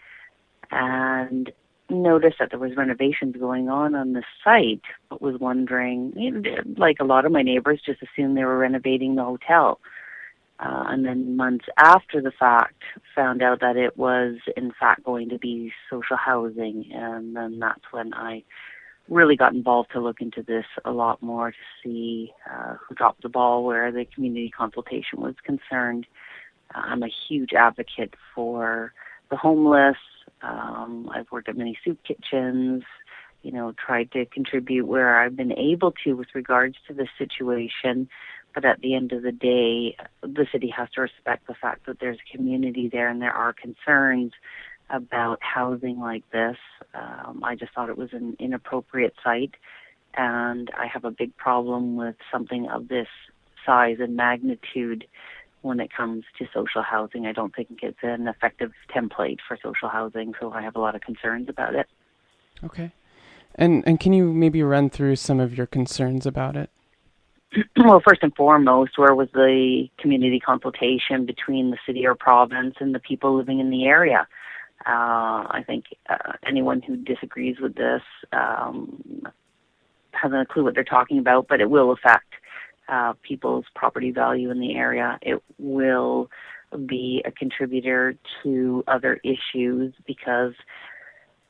[0.72, 1.52] and
[1.90, 6.44] noticed that there was renovations going on on the site, but was wondering,
[6.78, 9.80] like a lot of my neighbors, just assumed they were renovating the hotel.
[10.60, 12.84] Uh, and then months after the fact,
[13.16, 17.82] found out that it was in fact going to be social housing, and then that's
[17.92, 18.44] when I
[19.10, 23.22] really got involved to look into this a lot more to see uh, who dropped
[23.24, 26.08] the ball where the community consultation was concerned.
[26.74, 28.94] Uh, I'm a huge advocate for
[29.30, 29.98] the homeless.
[30.42, 32.84] Um, I've worked at many soup kitchens,
[33.44, 38.08] you know, tried to contribute where I've been able to with regards to the situation.
[38.54, 42.00] But at the end of the day, the city has to respect the fact that
[42.00, 44.34] there's a community there and there are concerns
[44.92, 46.58] about housing like this.
[46.94, 49.56] Um, I just thought it was an inappropriate site,
[50.16, 53.08] and I have a big problem with something of this
[53.66, 55.06] size and magnitude
[55.62, 57.26] when it comes to social housing.
[57.26, 60.96] I don't think it's an effective template for social housing, so I have a lot
[60.96, 61.88] of concerns about it.
[62.64, 62.92] Okay.
[63.56, 66.70] And and can you maybe run through some of your concerns about it?
[67.78, 72.96] well, first and foremost, where was the community consultation between the city or province and
[72.96, 74.28] the people living in the area?
[74.86, 78.02] Uh, I think uh, anyone who disagrees with this
[78.32, 79.24] um,
[80.12, 82.26] hasn't a clue what they're talking about, but it will affect
[82.90, 85.18] uh, people's property value in the area.
[85.22, 86.30] It will
[86.86, 90.54] be a contributor to other issues because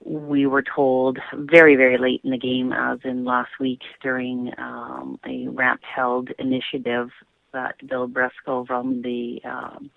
[0.04, 5.20] we were told very, very late in the game, as in last week during um,
[5.26, 7.10] a ramp held initiative
[7.54, 9.92] that Bill Briscoe from the um,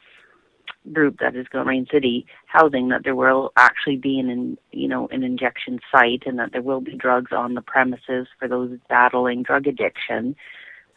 [0.92, 5.08] group that is going Rain City Housing that there will actually be an, you know,
[5.08, 9.42] an injection site and that there will be drugs on the premises for those battling
[9.42, 10.36] drug addiction.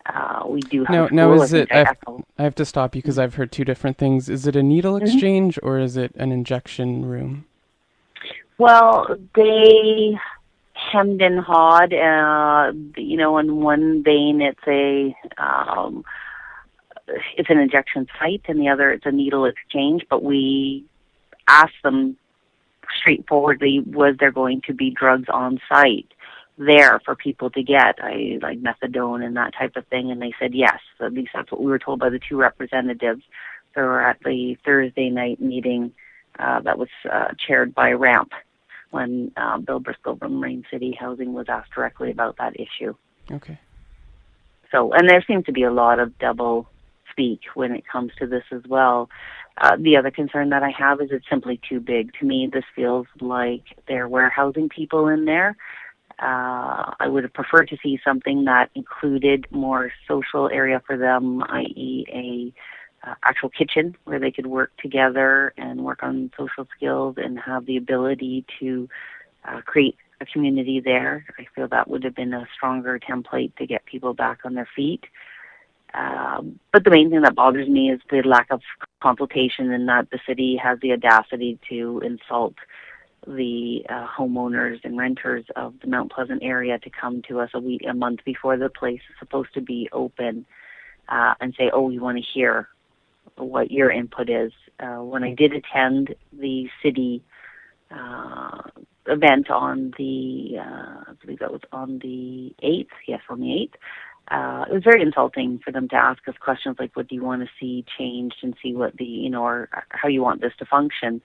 [0.05, 1.41] Uh, we do have no, no.
[1.41, 1.69] Is it?
[1.71, 1.97] I have,
[2.37, 4.29] I have, to stop you because I've heard two different things.
[4.29, 5.05] Is it a needle mm-hmm.
[5.05, 7.45] exchange or is it an injection room?
[8.57, 10.17] Well, they
[10.73, 11.93] hemmed and hawed.
[11.93, 16.05] Uh, you know, in one vein, it's a um,
[17.37, 20.05] it's an injection site, and the other it's a needle exchange.
[20.09, 20.85] But we
[21.47, 22.17] asked them
[22.99, 26.11] straightforwardly, was there going to be drugs on site?
[26.57, 30.33] there for people to get, I like methadone and that type of thing, and they
[30.39, 30.79] said yes.
[30.99, 33.21] At least that's what we were told by the two representatives
[33.75, 35.93] that were at the Thursday night meeting
[36.39, 38.31] uh, that was uh, chaired by RAMP
[38.89, 42.95] when uh, Bill Briscoe from Rain City Housing was asked directly about that issue.
[43.31, 43.59] Okay.
[44.71, 46.67] So, and there seems to be a lot of double
[47.17, 49.09] speak when it comes to this as well.
[49.57, 52.13] Uh, the other concern that I have is it's simply too big.
[52.19, 55.57] To me, this feels like they're warehousing people in there
[56.19, 61.43] uh, I would have preferred to see something that included more social area for them,
[61.43, 62.05] i.e.,
[63.05, 67.37] a uh, actual kitchen where they could work together and work on social skills and
[67.39, 68.89] have the ability to
[69.45, 71.23] uh, create a community there.
[71.37, 74.67] I feel that would have been a stronger template to get people back on their
[74.75, 75.03] feet.
[75.97, 78.61] Um, but the main thing that bothers me is the lack of
[79.01, 82.53] consultation and that the city has the audacity to insult
[83.25, 87.59] the uh, homeowners and renters of the Mount Pleasant area to come to us a
[87.59, 90.45] week, a month before the place is supposed to be open,
[91.09, 92.69] uh, and say, "Oh, we want to hear
[93.35, 97.23] what your input is." Uh, when I did attend the city
[97.89, 98.61] uh,
[99.07, 102.93] event on the, uh, I believe that was on the eighth.
[103.07, 103.75] Yes, on the eighth.
[104.29, 107.23] Uh, it was very insulting for them to ask us questions like, "What do you
[107.23, 110.53] want to see changed?" and see what the, you know, or how you want this
[110.59, 111.21] to function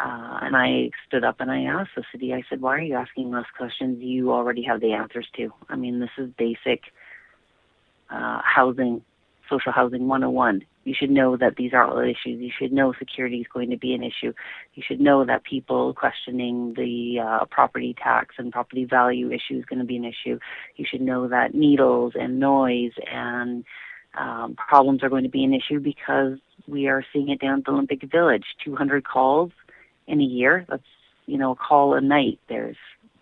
[0.00, 2.94] uh, and I stood up and I asked the city, I said, why are you
[2.94, 5.52] asking us questions you already have the answers to?
[5.68, 6.82] I mean, this is basic
[8.10, 9.02] uh, housing,
[9.48, 10.64] social housing 101.
[10.84, 12.40] You should know that these are all issues.
[12.40, 14.32] You should know security is going to be an issue.
[14.74, 19.64] You should know that people questioning the uh, property tax and property value issue is
[19.64, 20.38] going to be an issue.
[20.76, 23.64] You should know that needles and noise and
[24.18, 27.64] um, problems are going to be an issue because we are seeing it down at
[27.64, 28.44] the Olympic Village.
[28.64, 29.50] 200 calls
[30.06, 30.64] in a year.
[30.68, 30.82] That's
[31.26, 32.38] you know a call a night.
[32.48, 32.76] There's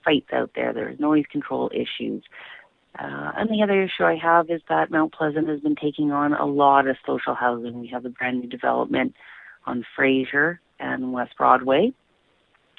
[0.05, 0.73] fights out there.
[0.73, 2.25] There's noise control issues.
[2.99, 6.35] Uh, and the other issue I have is that Mount Pleasant has been taking on
[6.35, 7.81] a lot of social housing.
[7.81, 9.15] We have a brand new development
[9.67, 11.93] on Fraser and West Broadway,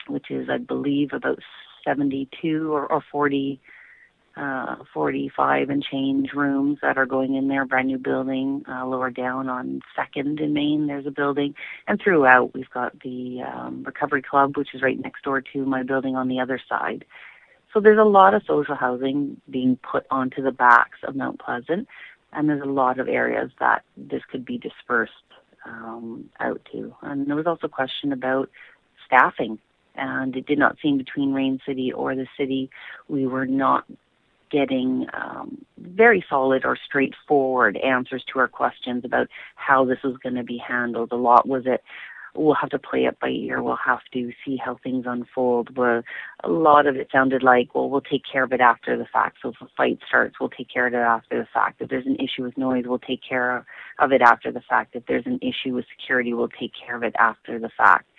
[0.07, 1.39] which is, I believe, about
[1.85, 3.59] 72 or, or 40
[4.35, 9.11] uh, 45 and change rooms that are going in there, brand new building, uh, lower
[9.11, 10.87] down on Second in Main.
[10.87, 11.53] There's a building,
[11.87, 15.83] and throughout we've got the um, Recovery Club, which is right next door to my
[15.83, 17.05] building on the other side.
[17.73, 21.87] So there's a lot of social housing being put onto the backs of Mount Pleasant,
[22.31, 25.11] and there's a lot of areas that this could be dispersed
[25.65, 26.95] um, out to.
[27.01, 28.49] And there was also a question about
[29.05, 29.59] staffing
[29.95, 32.69] and it did not seem between Rain City or the city
[33.07, 33.85] we were not
[34.49, 40.35] getting um, very solid or straightforward answers to our questions about how this was going
[40.35, 41.11] to be handled.
[41.11, 41.83] A lot was it
[42.35, 43.61] we'll have to play it by ear.
[43.61, 45.73] We'll have to see how things unfold.
[45.73, 46.03] But
[46.43, 49.37] a lot of it sounded like, well, we'll take care of it after the fact.
[49.41, 51.81] So if a fight starts, we'll take care of it after the fact.
[51.81, 53.65] If there's an issue with noise, we'll take care
[53.99, 54.95] of it after the fact.
[54.95, 58.09] If there's an issue with security, we'll take care of it after the fact.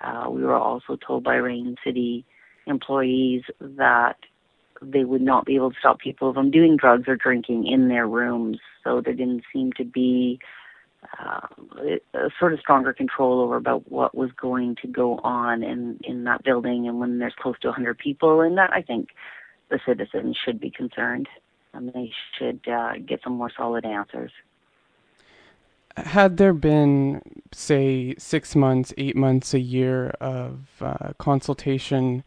[0.00, 2.24] Uh, we were also told by Rain City
[2.66, 4.16] employees that
[4.80, 8.08] they would not be able to stop people from doing drugs or drinking in their
[8.08, 8.58] rooms.
[8.82, 10.40] So there didn't seem to be
[11.18, 11.46] uh,
[12.38, 16.44] sort of stronger control over about what was going to go on in in that
[16.44, 16.88] building.
[16.88, 19.08] And when there's close to 100 people in that, I think
[19.68, 21.28] the citizens should be concerned
[21.74, 24.30] and they should uh, get some more solid answers.
[25.96, 27.20] Had there been,
[27.52, 32.24] say, six months, eight months, a year of uh, consultation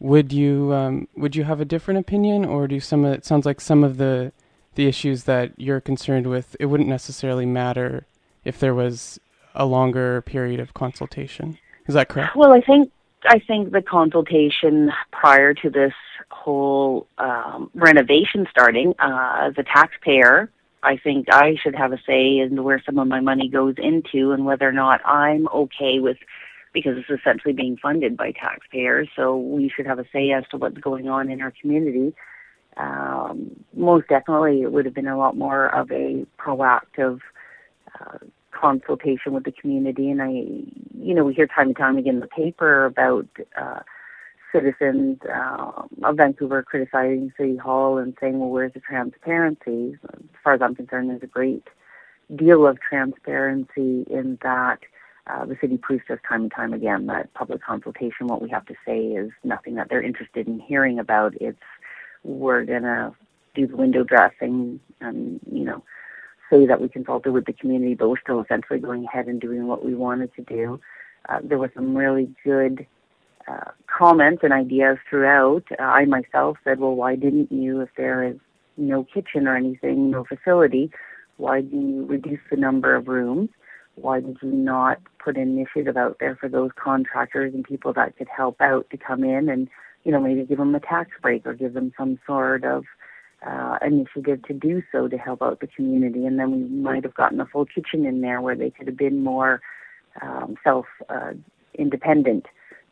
[0.00, 3.04] would you um, would you have a different opinion, or do some?
[3.04, 4.32] Of, it sounds like some of the
[4.74, 8.06] the issues that you're concerned with, it wouldn't necessarily matter
[8.44, 9.18] if there was
[9.54, 11.58] a longer period of consultation.
[11.86, 12.36] Is that correct?
[12.36, 12.90] Well, I think
[13.26, 15.94] I think the consultation prior to this
[16.30, 20.50] whole um, renovation starting, uh, as a taxpayer,
[20.82, 24.32] I think I should have a say in where some of my money goes into
[24.32, 26.18] and whether or not I'm okay with
[26.74, 29.08] because it's essentially being funded by taxpayers.
[29.16, 32.14] So we should have a say as to what's going on in our community.
[32.76, 37.20] Um, most definitely, it would have been a lot more of a proactive
[38.00, 38.18] uh,
[38.50, 40.10] consultation with the community.
[40.10, 43.26] And I, you know, we hear time and time again in the paper about
[43.60, 43.80] uh,
[44.52, 49.98] citizens uh, of Vancouver criticizing City Hall and saying, well, where's the transparency?
[50.12, 51.66] As far as I'm concerned, there's a great
[52.34, 54.78] deal of transparency in that
[55.26, 58.66] uh, the city proves us time and time again that public consultation, what we have
[58.66, 61.34] to say is nothing that they're interested in hearing about.
[61.40, 61.58] It's
[62.24, 63.14] we're going to
[63.54, 65.82] do the window dressing and, you know,
[66.50, 69.66] say that we consulted with the community, but we're still essentially going ahead and doing
[69.66, 70.80] what we wanted to do.
[71.28, 72.86] Uh, there were some really good
[73.46, 75.64] uh, comments and ideas throughout.
[75.78, 78.36] Uh, I myself said, well, why didn't you, if there is
[78.76, 80.90] no kitchen or anything, no facility,
[81.36, 83.50] why do you reduce the number of rooms?
[83.96, 88.16] Why did you not put an initiative out there for those contractors and people that
[88.16, 89.68] could help out to come in and,
[90.04, 92.84] you know, maybe give them a tax break or give them some sort of
[93.46, 96.26] uh, initiative to do so to help out the community.
[96.26, 98.96] And then we might have gotten a full kitchen in there where they could have
[98.96, 99.60] been more
[100.22, 101.32] um, self uh,
[101.78, 102.46] independent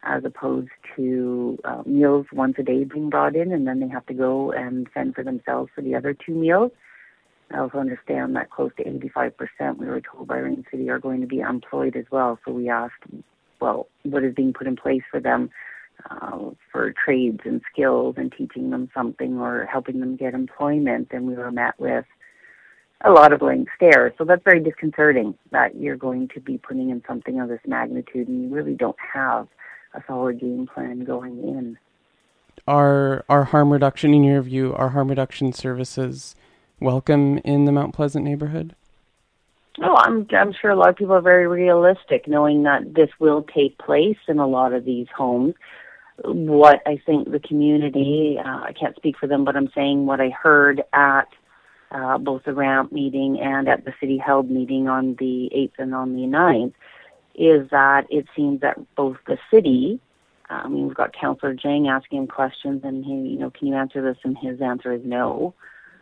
[0.05, 4.05] as opposed to uh, meals once a day being brought in and then they have
[4.07, 6.73] to go and fend for themselves for the other two meals.
[7.53, 11.21] I also understand that close to 85% we were told by Rain City are going
[11.21, 12.39] to be employed as well.
[12.45, 13.05] So we asked,
[13.61, 15.51] well, what is being put in place for them
[16.11, 21.27] uh, for trades and skills and teaching them something or helping them get employment, and
[21.27, 22.05] we were met with
[23.05, 24.13] a lot of blank stares.
[24.19, 28.29] So that's very disconcerting that you're going to be putting in something of this magnitude
[28.29, 29.49] and you really don't have
[29.95, 31.79] a solid game plan going in.
[32.67, 36.37] Are are harm reduction, in your view, are harm reduction services
[36.81, 38.77] welcome in the Mount Pleasant neighborhood?
[39.79, 43.43] No, I'm I'm sure a lot of people are very realistic, knowing that this will
[43.43, 45.55] take place in a lot of these homes
[46.25, 50.21] what I think the community, uh, I can't speak for them, but I'm saying what
[50.21, 51.29] I heard at
[51.91, 55.95] uh, both the ramp meeting and at the city held meeting on the 8th and
[55.95, 56.73] on the 9th
[57.35, 60.01] is that it seems that both the city,
[60.49, 63.75] I mean, we've got Councillor Jang asking him questions and he, you know, can you
[63.75, 64.19] answer this?
[64.25, 65.55] And his answer is no,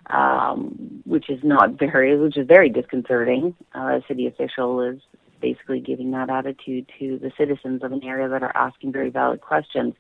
[0.07, 3.55] um, which is not very, which is very disconcerting.
[3.75, 5.01] Uh, a city official is
[5.41, 9.41] basically giving that attitude to the citizens of an area that are asking very valid
[9.41, 9.95] questions.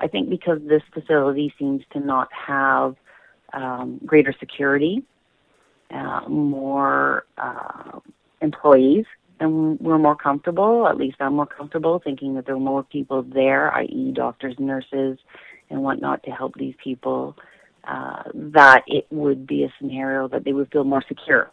[0.00, 2.96] I think because this facility seems to not have
[3.52, 5.02] um, greater security,
[5.90, 7.98] uh, more uh,
[8.40, 9.06] employees,
[9.40, 13.22] and we're more comfortable, at least I'm more comfortable thinking that there are more people
[13.22, 15.18] there, i.e., doctors, nurses,
[15.70, 17.36] and whatnot, to help these people,
[17.84, 21.50] uh, that it would be a scenario that they would feel more secure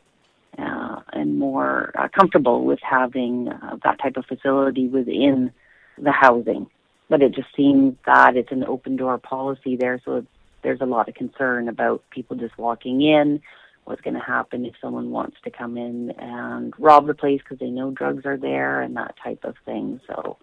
[0.58, 5.52] uh, and more uh, comfortable with having uh, that type of facility within
[5.98, 6.68] the housing.
[7.10, 10.26] But it just seems that it's an open door policy there, so
[10.64, 13.42] there's a lot of concern about people just walking in.
[13.84, 17.60] What's going to happen if someone wants to come in and rob the place because
[17.60, 20.02] they know drugs are there and that type of thing.
[20.08, 20.38] So,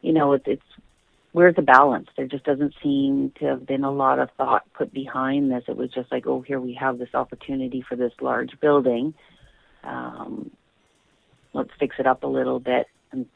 [0.00, 0.62] you know, it's, it's
[1.30, 2.08] where's the balance?
[2.16, 5.62] There just doesn't seem to have been a lot of thought put behind this.
[5.68, 9.14] It was just like, oh, here we have this opportunity for this large building
[9.84, 10.50] um,
[11.52, 13.26] let's fix it up a little bit and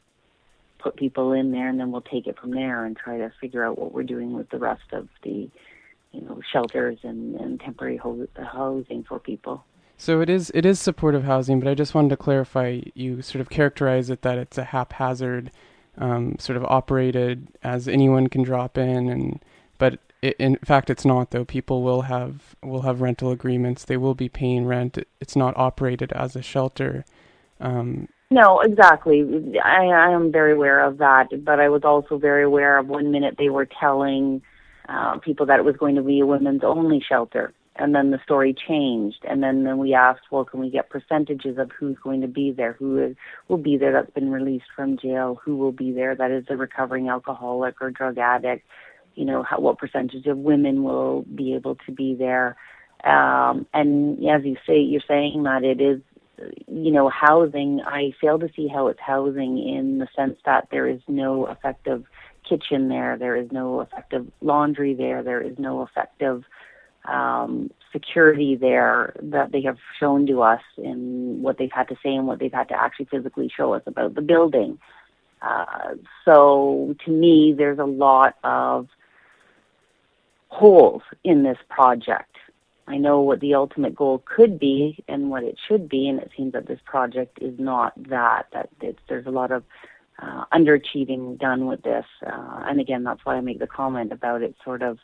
[0.79, 3.63] put people in there, and then we'll take it from there and try to figure
[3.63, 5.49] out what we're doing with the rest of the,
[6.11, 9.63] you know, shelters and, and temporary ho- housing for people.
[9.97, 12.81] So it is it is supportive housing, but I just wanted to clarify.
[12.93, 15.49] You sort of characterize it that it's a haphazard,
[15.97, 19.39] um, sort of operated as anyone can drop in, and
[19.79, 21.45] but in fact it's not though.
[21.45, 23.85] People will have will have rental agreements.
[23.85, 24.97] They will be paying rent.
[25.19, 27.05] It's not operated as a shelter.
[27.59, 29.23] Um, no exactly.
[29.63, 33.11] I, I am very aware of that but i was also very aware of one
[33.11, 34.41] minute they were telling
[34.89, 38.19] uh, people that it was going to be a women's only shelter and then the
[38.23, 42.21] story changed and then, then we asked well can we get percentages of who's going
[42.21, 42.73] to be there?
[42.73, 43.15] Who is,
[43.47, 45.39] will be there that's been released from jail?
[45.43, 48.65] Who will be there that is a recovering alcoholic or drug addict
[49.17, 52.55] you know, how, what percentage of women will be able to be there.
[53.03, 56.01] Um, and as you say, you're saying that it is,
[56.67, 57.81] you know, housing.
[57.81, 62.05] I fail to see how it's housing in the sense that there is no effective
[62.47, 66.43] kitchen there, there is no effective laundry there, there is no effective
[67.05, 72.13] um, security there that they have shown to us in what they've had to say
[72.13, 74.77] and what they've had to actually physically show us about the building.
[75.41, 75.95] Uh,
[76.25, 78.87] so to me, there's a lot of
[80.49, 82.35] holes in this project.
[82.87, 86.31] I know what the ultimate goal could be and what it should be, and it
[86.35, 88.47] seems that this project is not that.
[88.53, 88.69] That
[89.09, 89.63] there's a lot of
[90.21, 94.41] uh, underachieving done with this, uh, and again, that's why I make the comment about
[94.41, 94.99] it sort of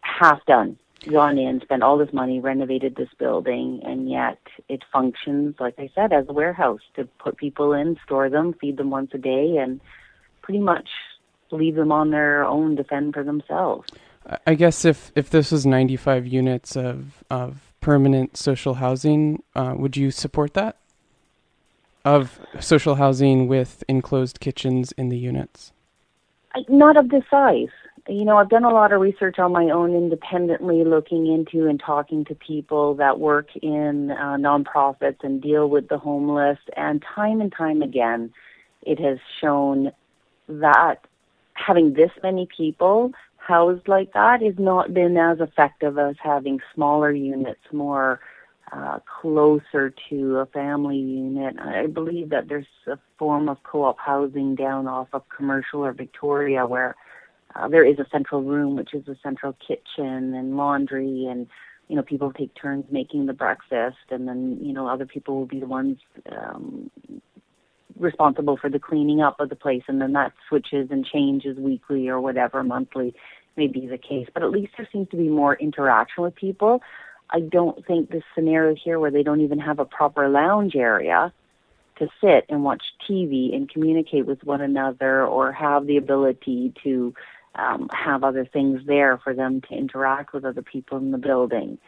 [0.00, 0.78] half done.
[1.10, 4.38] Gone in, spent all this money, renovated this building, and yet
[4.68, 8.76] it functions, like I said, as a warehouse to put people in, store them, feed
[8.76, 9.80] them once a day, and
[10.42, 10.88] pretty much
[11.52, 13.88] leave them on their own to fend for themselves.
[14.46, 19.96] I guess if, if this was 95 units of, of permanent social housing, uh, would
[19.96, 20.76] you support that?
[22.04, 25.72] Of social housing with enclosed kitchens in the units?
[26.68, 27.68] Not of this size
[28.08, 31.80] you know, I've done a lot of research on my own independently, looking into and
[31.80, 36.58] talking to people that work in uh, nonprofits and deal with the homeless.
[36.76, 38.32] And time and time again,
[38.82, 39.92] it has shown
[40.48, 40.96] that
[41.54, 47.10] having this many people housed like that has not been as effective as having smaller
[47.10, 48.20] units, more
[48.72, 51.56] uh, closer to a family unit.
[51.58, 56.66] I believe that there's a form of co-op housing down off of Commercial or Victoria
[56.66, 56.94] where
[57.54, 61.48] uh, there is a central room, which is a central kitchen and laundry, and
[61.88, 65.46] you know people take turns making the breakfast, and then you know other people will
[65.46, 65.98] be the ones
[66.30, 66.90] um,
[67.98, 72.08] responsible for the cleaning up of the place, and then that switches and changes weekly
[72.08, 73.14] or whatever monthly
[73.56, 74.28] may be the case.
[74.32, 76.82] But at least there seems to be more interaction with people.
[77.30, 81.32] I don't think this scenario here where they don't even have a proper lounge area
[81.98, 87.14] to sit and watch TV and communicate with one another or have the ability to
[87.54, 91.78] um, have other things there for them to interact with other people in the building.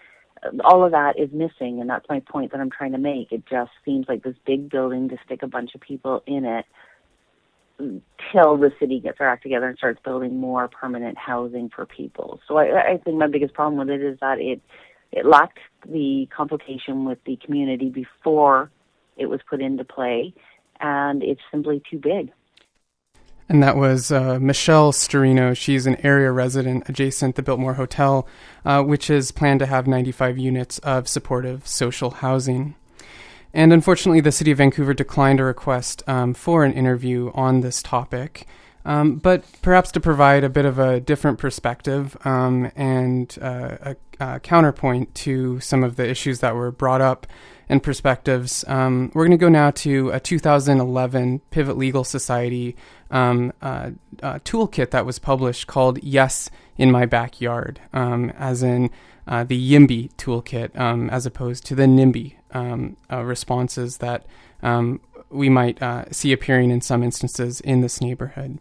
[0.65, 3.33] All of that is missing, and that's my point that I'm trying to make.
[3.33, 6.67] It just seems like this big building to stick a bunch of people in it
[8.33, 12.41] till the city gets their act together and starts building more permanent housing for people.
[12.47, 14.61] So I, I think my biggest problem with it is that it
[15.13, 18.71] it lacked the consultation with the community before
[19.17, 20.35] it was put into play,
[20.81, 22.33] and it's simply too big.
[23.49, 25.55] And that was uh, Michelle Storino.
[25.55, 28.27] She's an area resident adjacent the Biltmore Hotel,
[28.65, 32.75] uh, which is planned to have 95 units of supportive social housing.
[33.53, 37.83] And unfortunately, the City of Vancouver declined a request um, for an interview on this
[37.83, 38.47] topic.
[38.85, 43.97] Um, but perhaps to provide a bit of a different perspective um, and uh, a,
[44.21, 47.27] a, counterpoint to some of the issues that were brought up
[47.67, 52.77] and perspectives, um, we're going to go now to a 2011 Pivot Legal Society
[53.11, 53.91] um, uh,
[54.23, 58.91] uh, toolkit that was published called Yes in My Backyard, um, as in
[59.27, 62.35] uh, the YIMBY toolkit, um, as opposed to the NIMBY
[63.11, 64.27] uh, responses that
[65.31, 68.59] we might uh, see appearing in some instances in this neighborhood.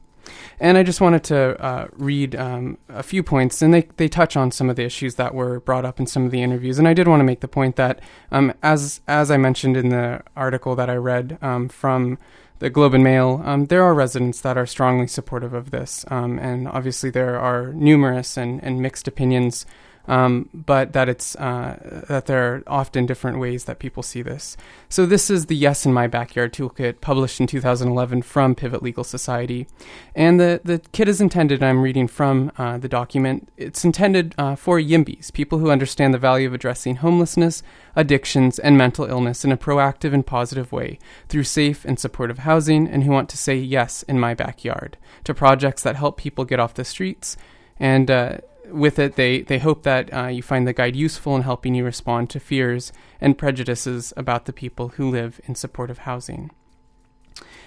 [0.60, 4.38] And I just wanted to uh, read um, a few points, and they, they touch
[4.38, 6.80] on some of the issues that were brought up in some of the interviews.
[6.80, 8.00] And I did want to make the point that,
[8.32, 12.18] um, as as I mentioned in the article that I read um, from
[12.60, 16.40] the Globe and Mail, um, there are residents that are strongly supportive of this, um,
[16.40, 19.66] and obviously there are numerous and, and mixed opinions
[20.08, 24.58] um, but that it's uh, that there are often different ways that people see this.
[24.90, 29.04] So this is the Yes in My Backyard toolkit, published in 2011 from Pivot Legal
[29.04, 29.68] Society,
[30.14, 31.64] and the the kit is intended.
[31.64, 33.50] I'm reading from uh, the document.
[33.58, 37.64] It's intended uh, for YIMBYs, people who understand the value of addressing homelessness,
[37.96, 41.00] addictions, and mental illness in a proactive and positive way
[41.30, 45.34] through safe and supportive housing, and who want to say yes in my backyard to
[45.34, 47.38] projects that help people get off the streets
[47.80, 48.38] and uh,
[48.68, 51.84] with it, they, they hope that uh, you find the guide useful in helping you
[51.84, 56.52] respond to fears and prejudices about the people who live in supportive housing.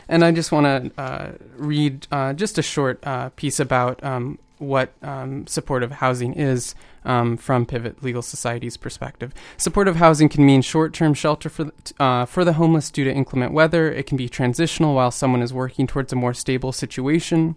[0.09, 4.39] And I just want to uh, read uh, just a short uh, piece about um,
[4.59, 6.75] what um, supportive housing is
[7.05, 9.35] um, from Pivot Legal Society's perspective.
[9.57, 13.53] Supportive housing can mean short term shelter for, uh, for the homeless due to inclement
[13.53, 13.91] weather.
[13.91, 17.57] It can be transitional while someone is working towards a more stable situation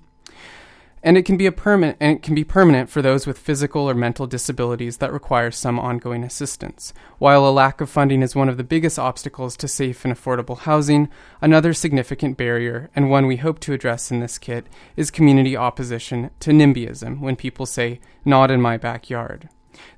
[1.03, 3.89] and it can be a permanent and it can be permanent for those with physical
[3.89, 6.93] or mental disabilities that require some ongoing assistance.
[7.17, 10.59] While a lack of funding is one of the biggest obstacles to safe and affordable
[10.59, 11.09] housing,
[11.41, 16.31] another significant barrier and one we hope to address in this kit is community opposition
[16.39, 19.49] to NIMBYism when people say not in my backyard.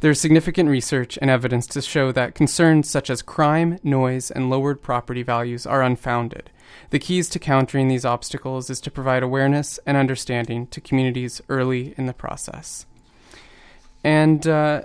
[0.02, 4.50] There is significant research and evidence to show that concerns such as crime, noise, and
[4.50, 6.52] lowered property values are unfounded
[6.90, 11.94] the keys to countering these obstacles is to provide awareness and understanding to communities early
[11.98, 12.86] in the process.
[14.04, 14.84] And uh,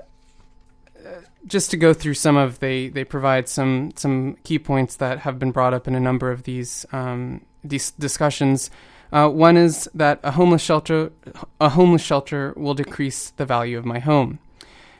[1.47, 5.39] just to go through some of they they provide some some key points that have
[5.39, 8.71] been brought up in a number of these um, these discussions.
[9.13, 11.13] Uh, one is that a homeless shelter,
[11.61, 14.41] a homeless shelter will decrease the value of my home.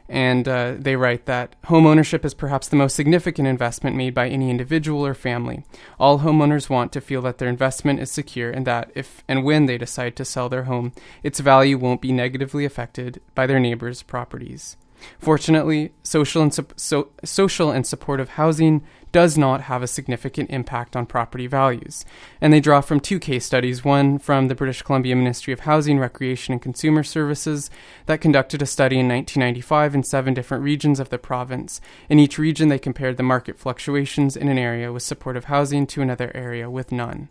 [0.09, 4.29] And uh, they write that home ownership is perhaps the most significant investment made by
[4.29, 5.65] any individual or family.
[5.99, 9.67] All homeowners want to feel that their investment is secure and that if and when
[9.67, 10.93] they decide to sell their home,
[11.23, 14.77] its value won't be negatively affected by their neighbors' properties.
[15.19, 18.83] Fortunately, social and, so, social and supportive housing
[19.17, 22.05] does not have a significant impact on property values.
[22.39, 25.99] And they draw from two case studies one from the British Columbia Ministry of Housing,
[25.99, 27.71] Recreation and Consumer Services
[28.05, 31.81] that conducted a study in 1995 in seven different regions of the province.
[32.11, 36.03] In each region, they compared the market fluctuations in an area with supportive housing to
[36.03, 37.31] another area with none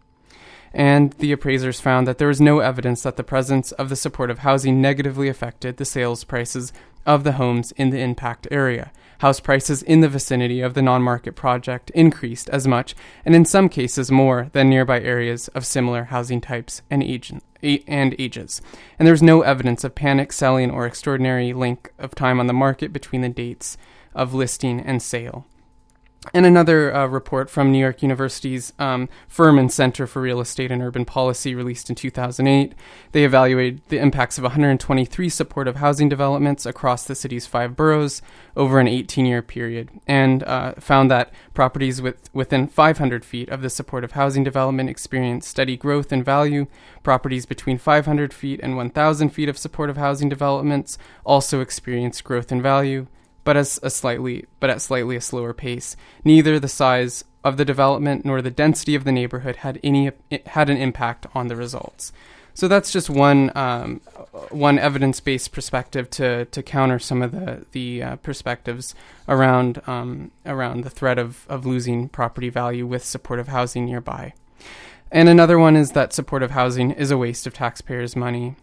[0.73, 4.39] and the appraisers found that there was no evidence that the presence of the supportive
[4.39, 6.73] housing negatively affected the sales prices
[7.05, 8.91] of the homes in the impact area.
[9.19, 13.45] House prices in the vicinity of the non market project increased as much, and in
[13.45, 17.43] some cases more, than nearby areas of similar housing types and, agent,
[17.87, 18.61] and ages.
[18.99, 22.53] And there was no evidence of panic selling or extraordinary length of time on the
[22.53, 23.77] market between the dates
[24.13, 25.45] of listing and sale.
[26.33, 30.81] And another uh, report from New York University's um, Furman Center for Real Estate and
[30.81, 32.73] Urban Policy, released in 2008,
[33.11, 38.21] they evaluated the impacts of 123 supportive housing developments across the city's five boroughs
[38.55, 43.61] over an 18 year period and uh, found that properties with, within 500 feet of
[43.61, 46.67] the supportive housing development experienced steady growth in value.
[47.03, 52.61] Properties between 500 feet and 1,000 feet of supportive housing developments also experienced growth in
[52.61, 53.07] value
[53.45, 55.95] but as a slightly but at slightly a slower pace.
[56.25, 60.11] Neither the size of the development nor the density of the neighborhood had any
[60.47, 62.11] had an impact on the results.
[62.53, 64.01] So that's just one um,
[64.49, 68.95] one evidence based perspective to to counter some of the the uh, perspectives
[69.27, 74.33] around um, around the threat of of losing property value with supportive housing nearby.
[75.11, 78.55] And another one is that supportive housing is a waste of taxpayers' money.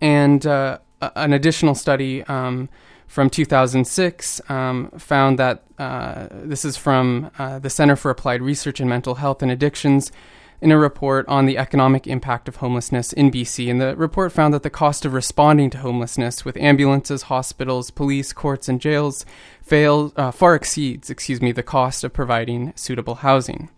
[0.00, 2.68] And uh, an additional study um,
[3.08, 8.80] from 2006 um, found that uh, this is from uh, the Center for Applied Research
[8.80, 10.12] in Mental Health and Addictions
[10.60, 13.70] in a report on the economic impact of homelessness in BC.
[13.70, 18.32] And the report found that the cost of responding to homelessness with ambulances, hospitals, police,
[18.32, 19.24] courts, and jails
[19.62, 23.70] fail, uh, far exceeds, excuse me, the cost of providing suitable housing.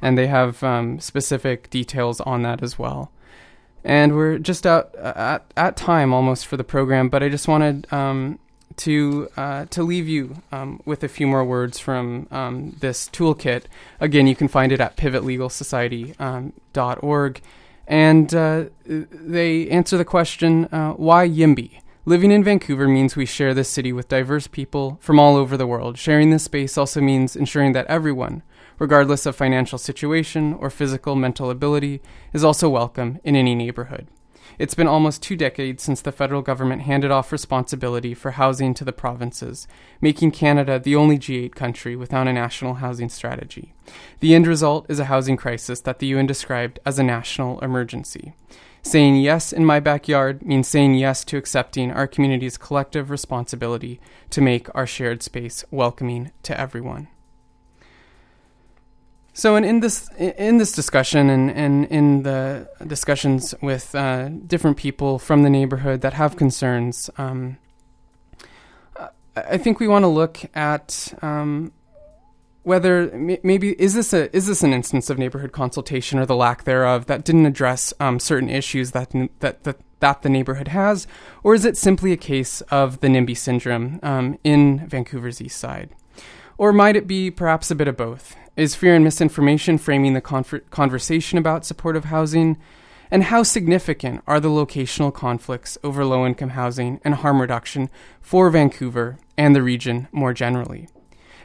[0.00, 3.12] And they have um, specific details on that as well.
[3.84, 7.48] And we're just out uh, at, at time almost for the program, but I just
[7.48, 8.38] wanted um,
[8.82, 13.66] to uh, to leave you um, with a few more words from um, this toolkit.
[14.00, 17.42] Again, you can find it at pivotlegalsociety.org, um,
[17.86, 21.78] and uh, they answer the question: uh, Why YIMBY?
[22.04, 25.68] Living in Vancouver means we share this city with diverse people from all over the
[25.68, 25.96] world.
[25.96, 28.42] Sharing this space also means ensuring that everyone,
[28.80, 32.02] regardless of financial situation or physical mental ability,
[32.32, 34.08] is also welcome in any neighborhood.
[34.58, 38.84] It's been almost two decades since the federal government handed off responsibility for housing to
[38.84, 39.66] the provinces,
[40.00, 43.72] making Canada the only G8 country without a national housing strategy.
[44.20, 48.34] The end result is a housing crisis that the UN described as a national emergency.
[48.82, 54.00] Saying yes in my backyard means saying yes to accepting our community's collective responsibility
[54.30, 57.08] to make our shared space welcoming to everyone.
[59.34, 64.76] So, in, in this in this discussion and, and in the discussions with uh, different
[64.76, 67.56] people from the neighborhood that have concerns, um,
[69.34, 71.72] I think we want to look at um,
[72.62, 73.10] whether
[73.42, 77.06] maybe is this a is this an instance of neighborhood consultation or the lack thereof
[77.06, 81.06] that didn't address um, certain issues that, that that that the neighborhood has,
[81.42, 85.90] or is it simply a case of the NIMBY syndrome um, in Vancouver's East Side?
[86.58, 88.36] Or might it be perhaps a bit of both?
[88.56, 92.58] Is fear and misinformation framing the conversation about supportive housing?
[93.10, 97.90] And how significant are the locational conflicts over low income housing and harm reduction
[98.20, 100.88] for Vancouver and the region more generally?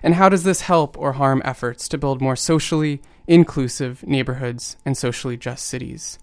[0.01, 4.97] And how does this help or harm efforts to build more socially inclusive neighborhoods and
[4.97, 6.19] socially just cities?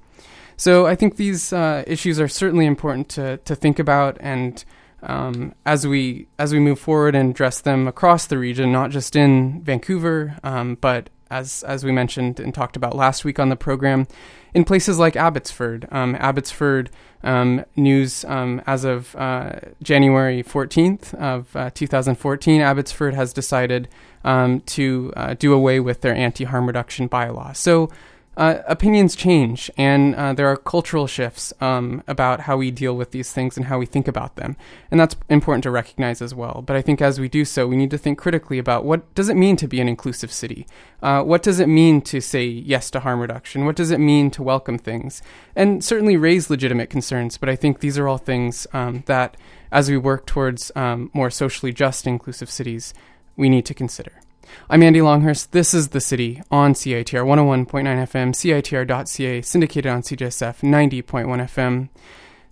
[0.56, 4.64] So I think these uh, issues are certainly important to, to think about and
[5.04, 9.16] um, as we as we move forward and address them across the region, not just
[9.16, 13.56] in Vancouver, um, but as as we mentioned and talked about last week on the
[13.56, 14.06] program,
[14.54, 15.88] in places like Abbotsford.
[15.90, 16.90] Um, Abbotsford
[17.22, 19.52] um, news um, as of uh,
[19.82, 23.88] January 14th of uh, 2014, Abbotsford has decided
[24.22, 27.56] um, to uh, do away with their anti-harm reduction bylaw.
[27.56, 27.90] So
[28.36, 33.12] uh, opinions change and uh, there are cultural shifts um, about how we deal with
[33.12, 34.56] these things and how we think about them.
[34.90, 36.62] And that's important to recognize as well.
[36.66, 39.28] But I think as we do so, we need to think critically about what does
[39.28, 40.66] it mean to be an inclusive city?
[41.02, 43.64] Uh, what does it mean to say yes to harm reduction?
[43.64, 45.22] What does it mean to welcome things?
[45.54, 47.38] And certainly raise legitimate concerns.
[47.38, 49.36] But I think these are all things um, that,
[49.70, 52.94] as we work towards um, more socially just, inclusive cities,
[53.36, 54.23] we need to consider.
[54.70, 55.52] I'm Andy Longhurst.
[55.52, 61.88] This is The City on CITR 101.9 FM, CITR.ca, syndicated on CJSF 90.1 FM.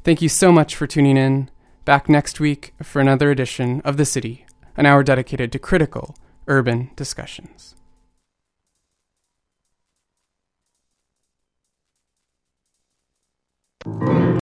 [0.05, 1.51] Thank you so much for tuning in.
[1.85, 6.17] Back next week for another edition of The City, an hour dedicated to critical
[6.47, 7.75] urban discussions.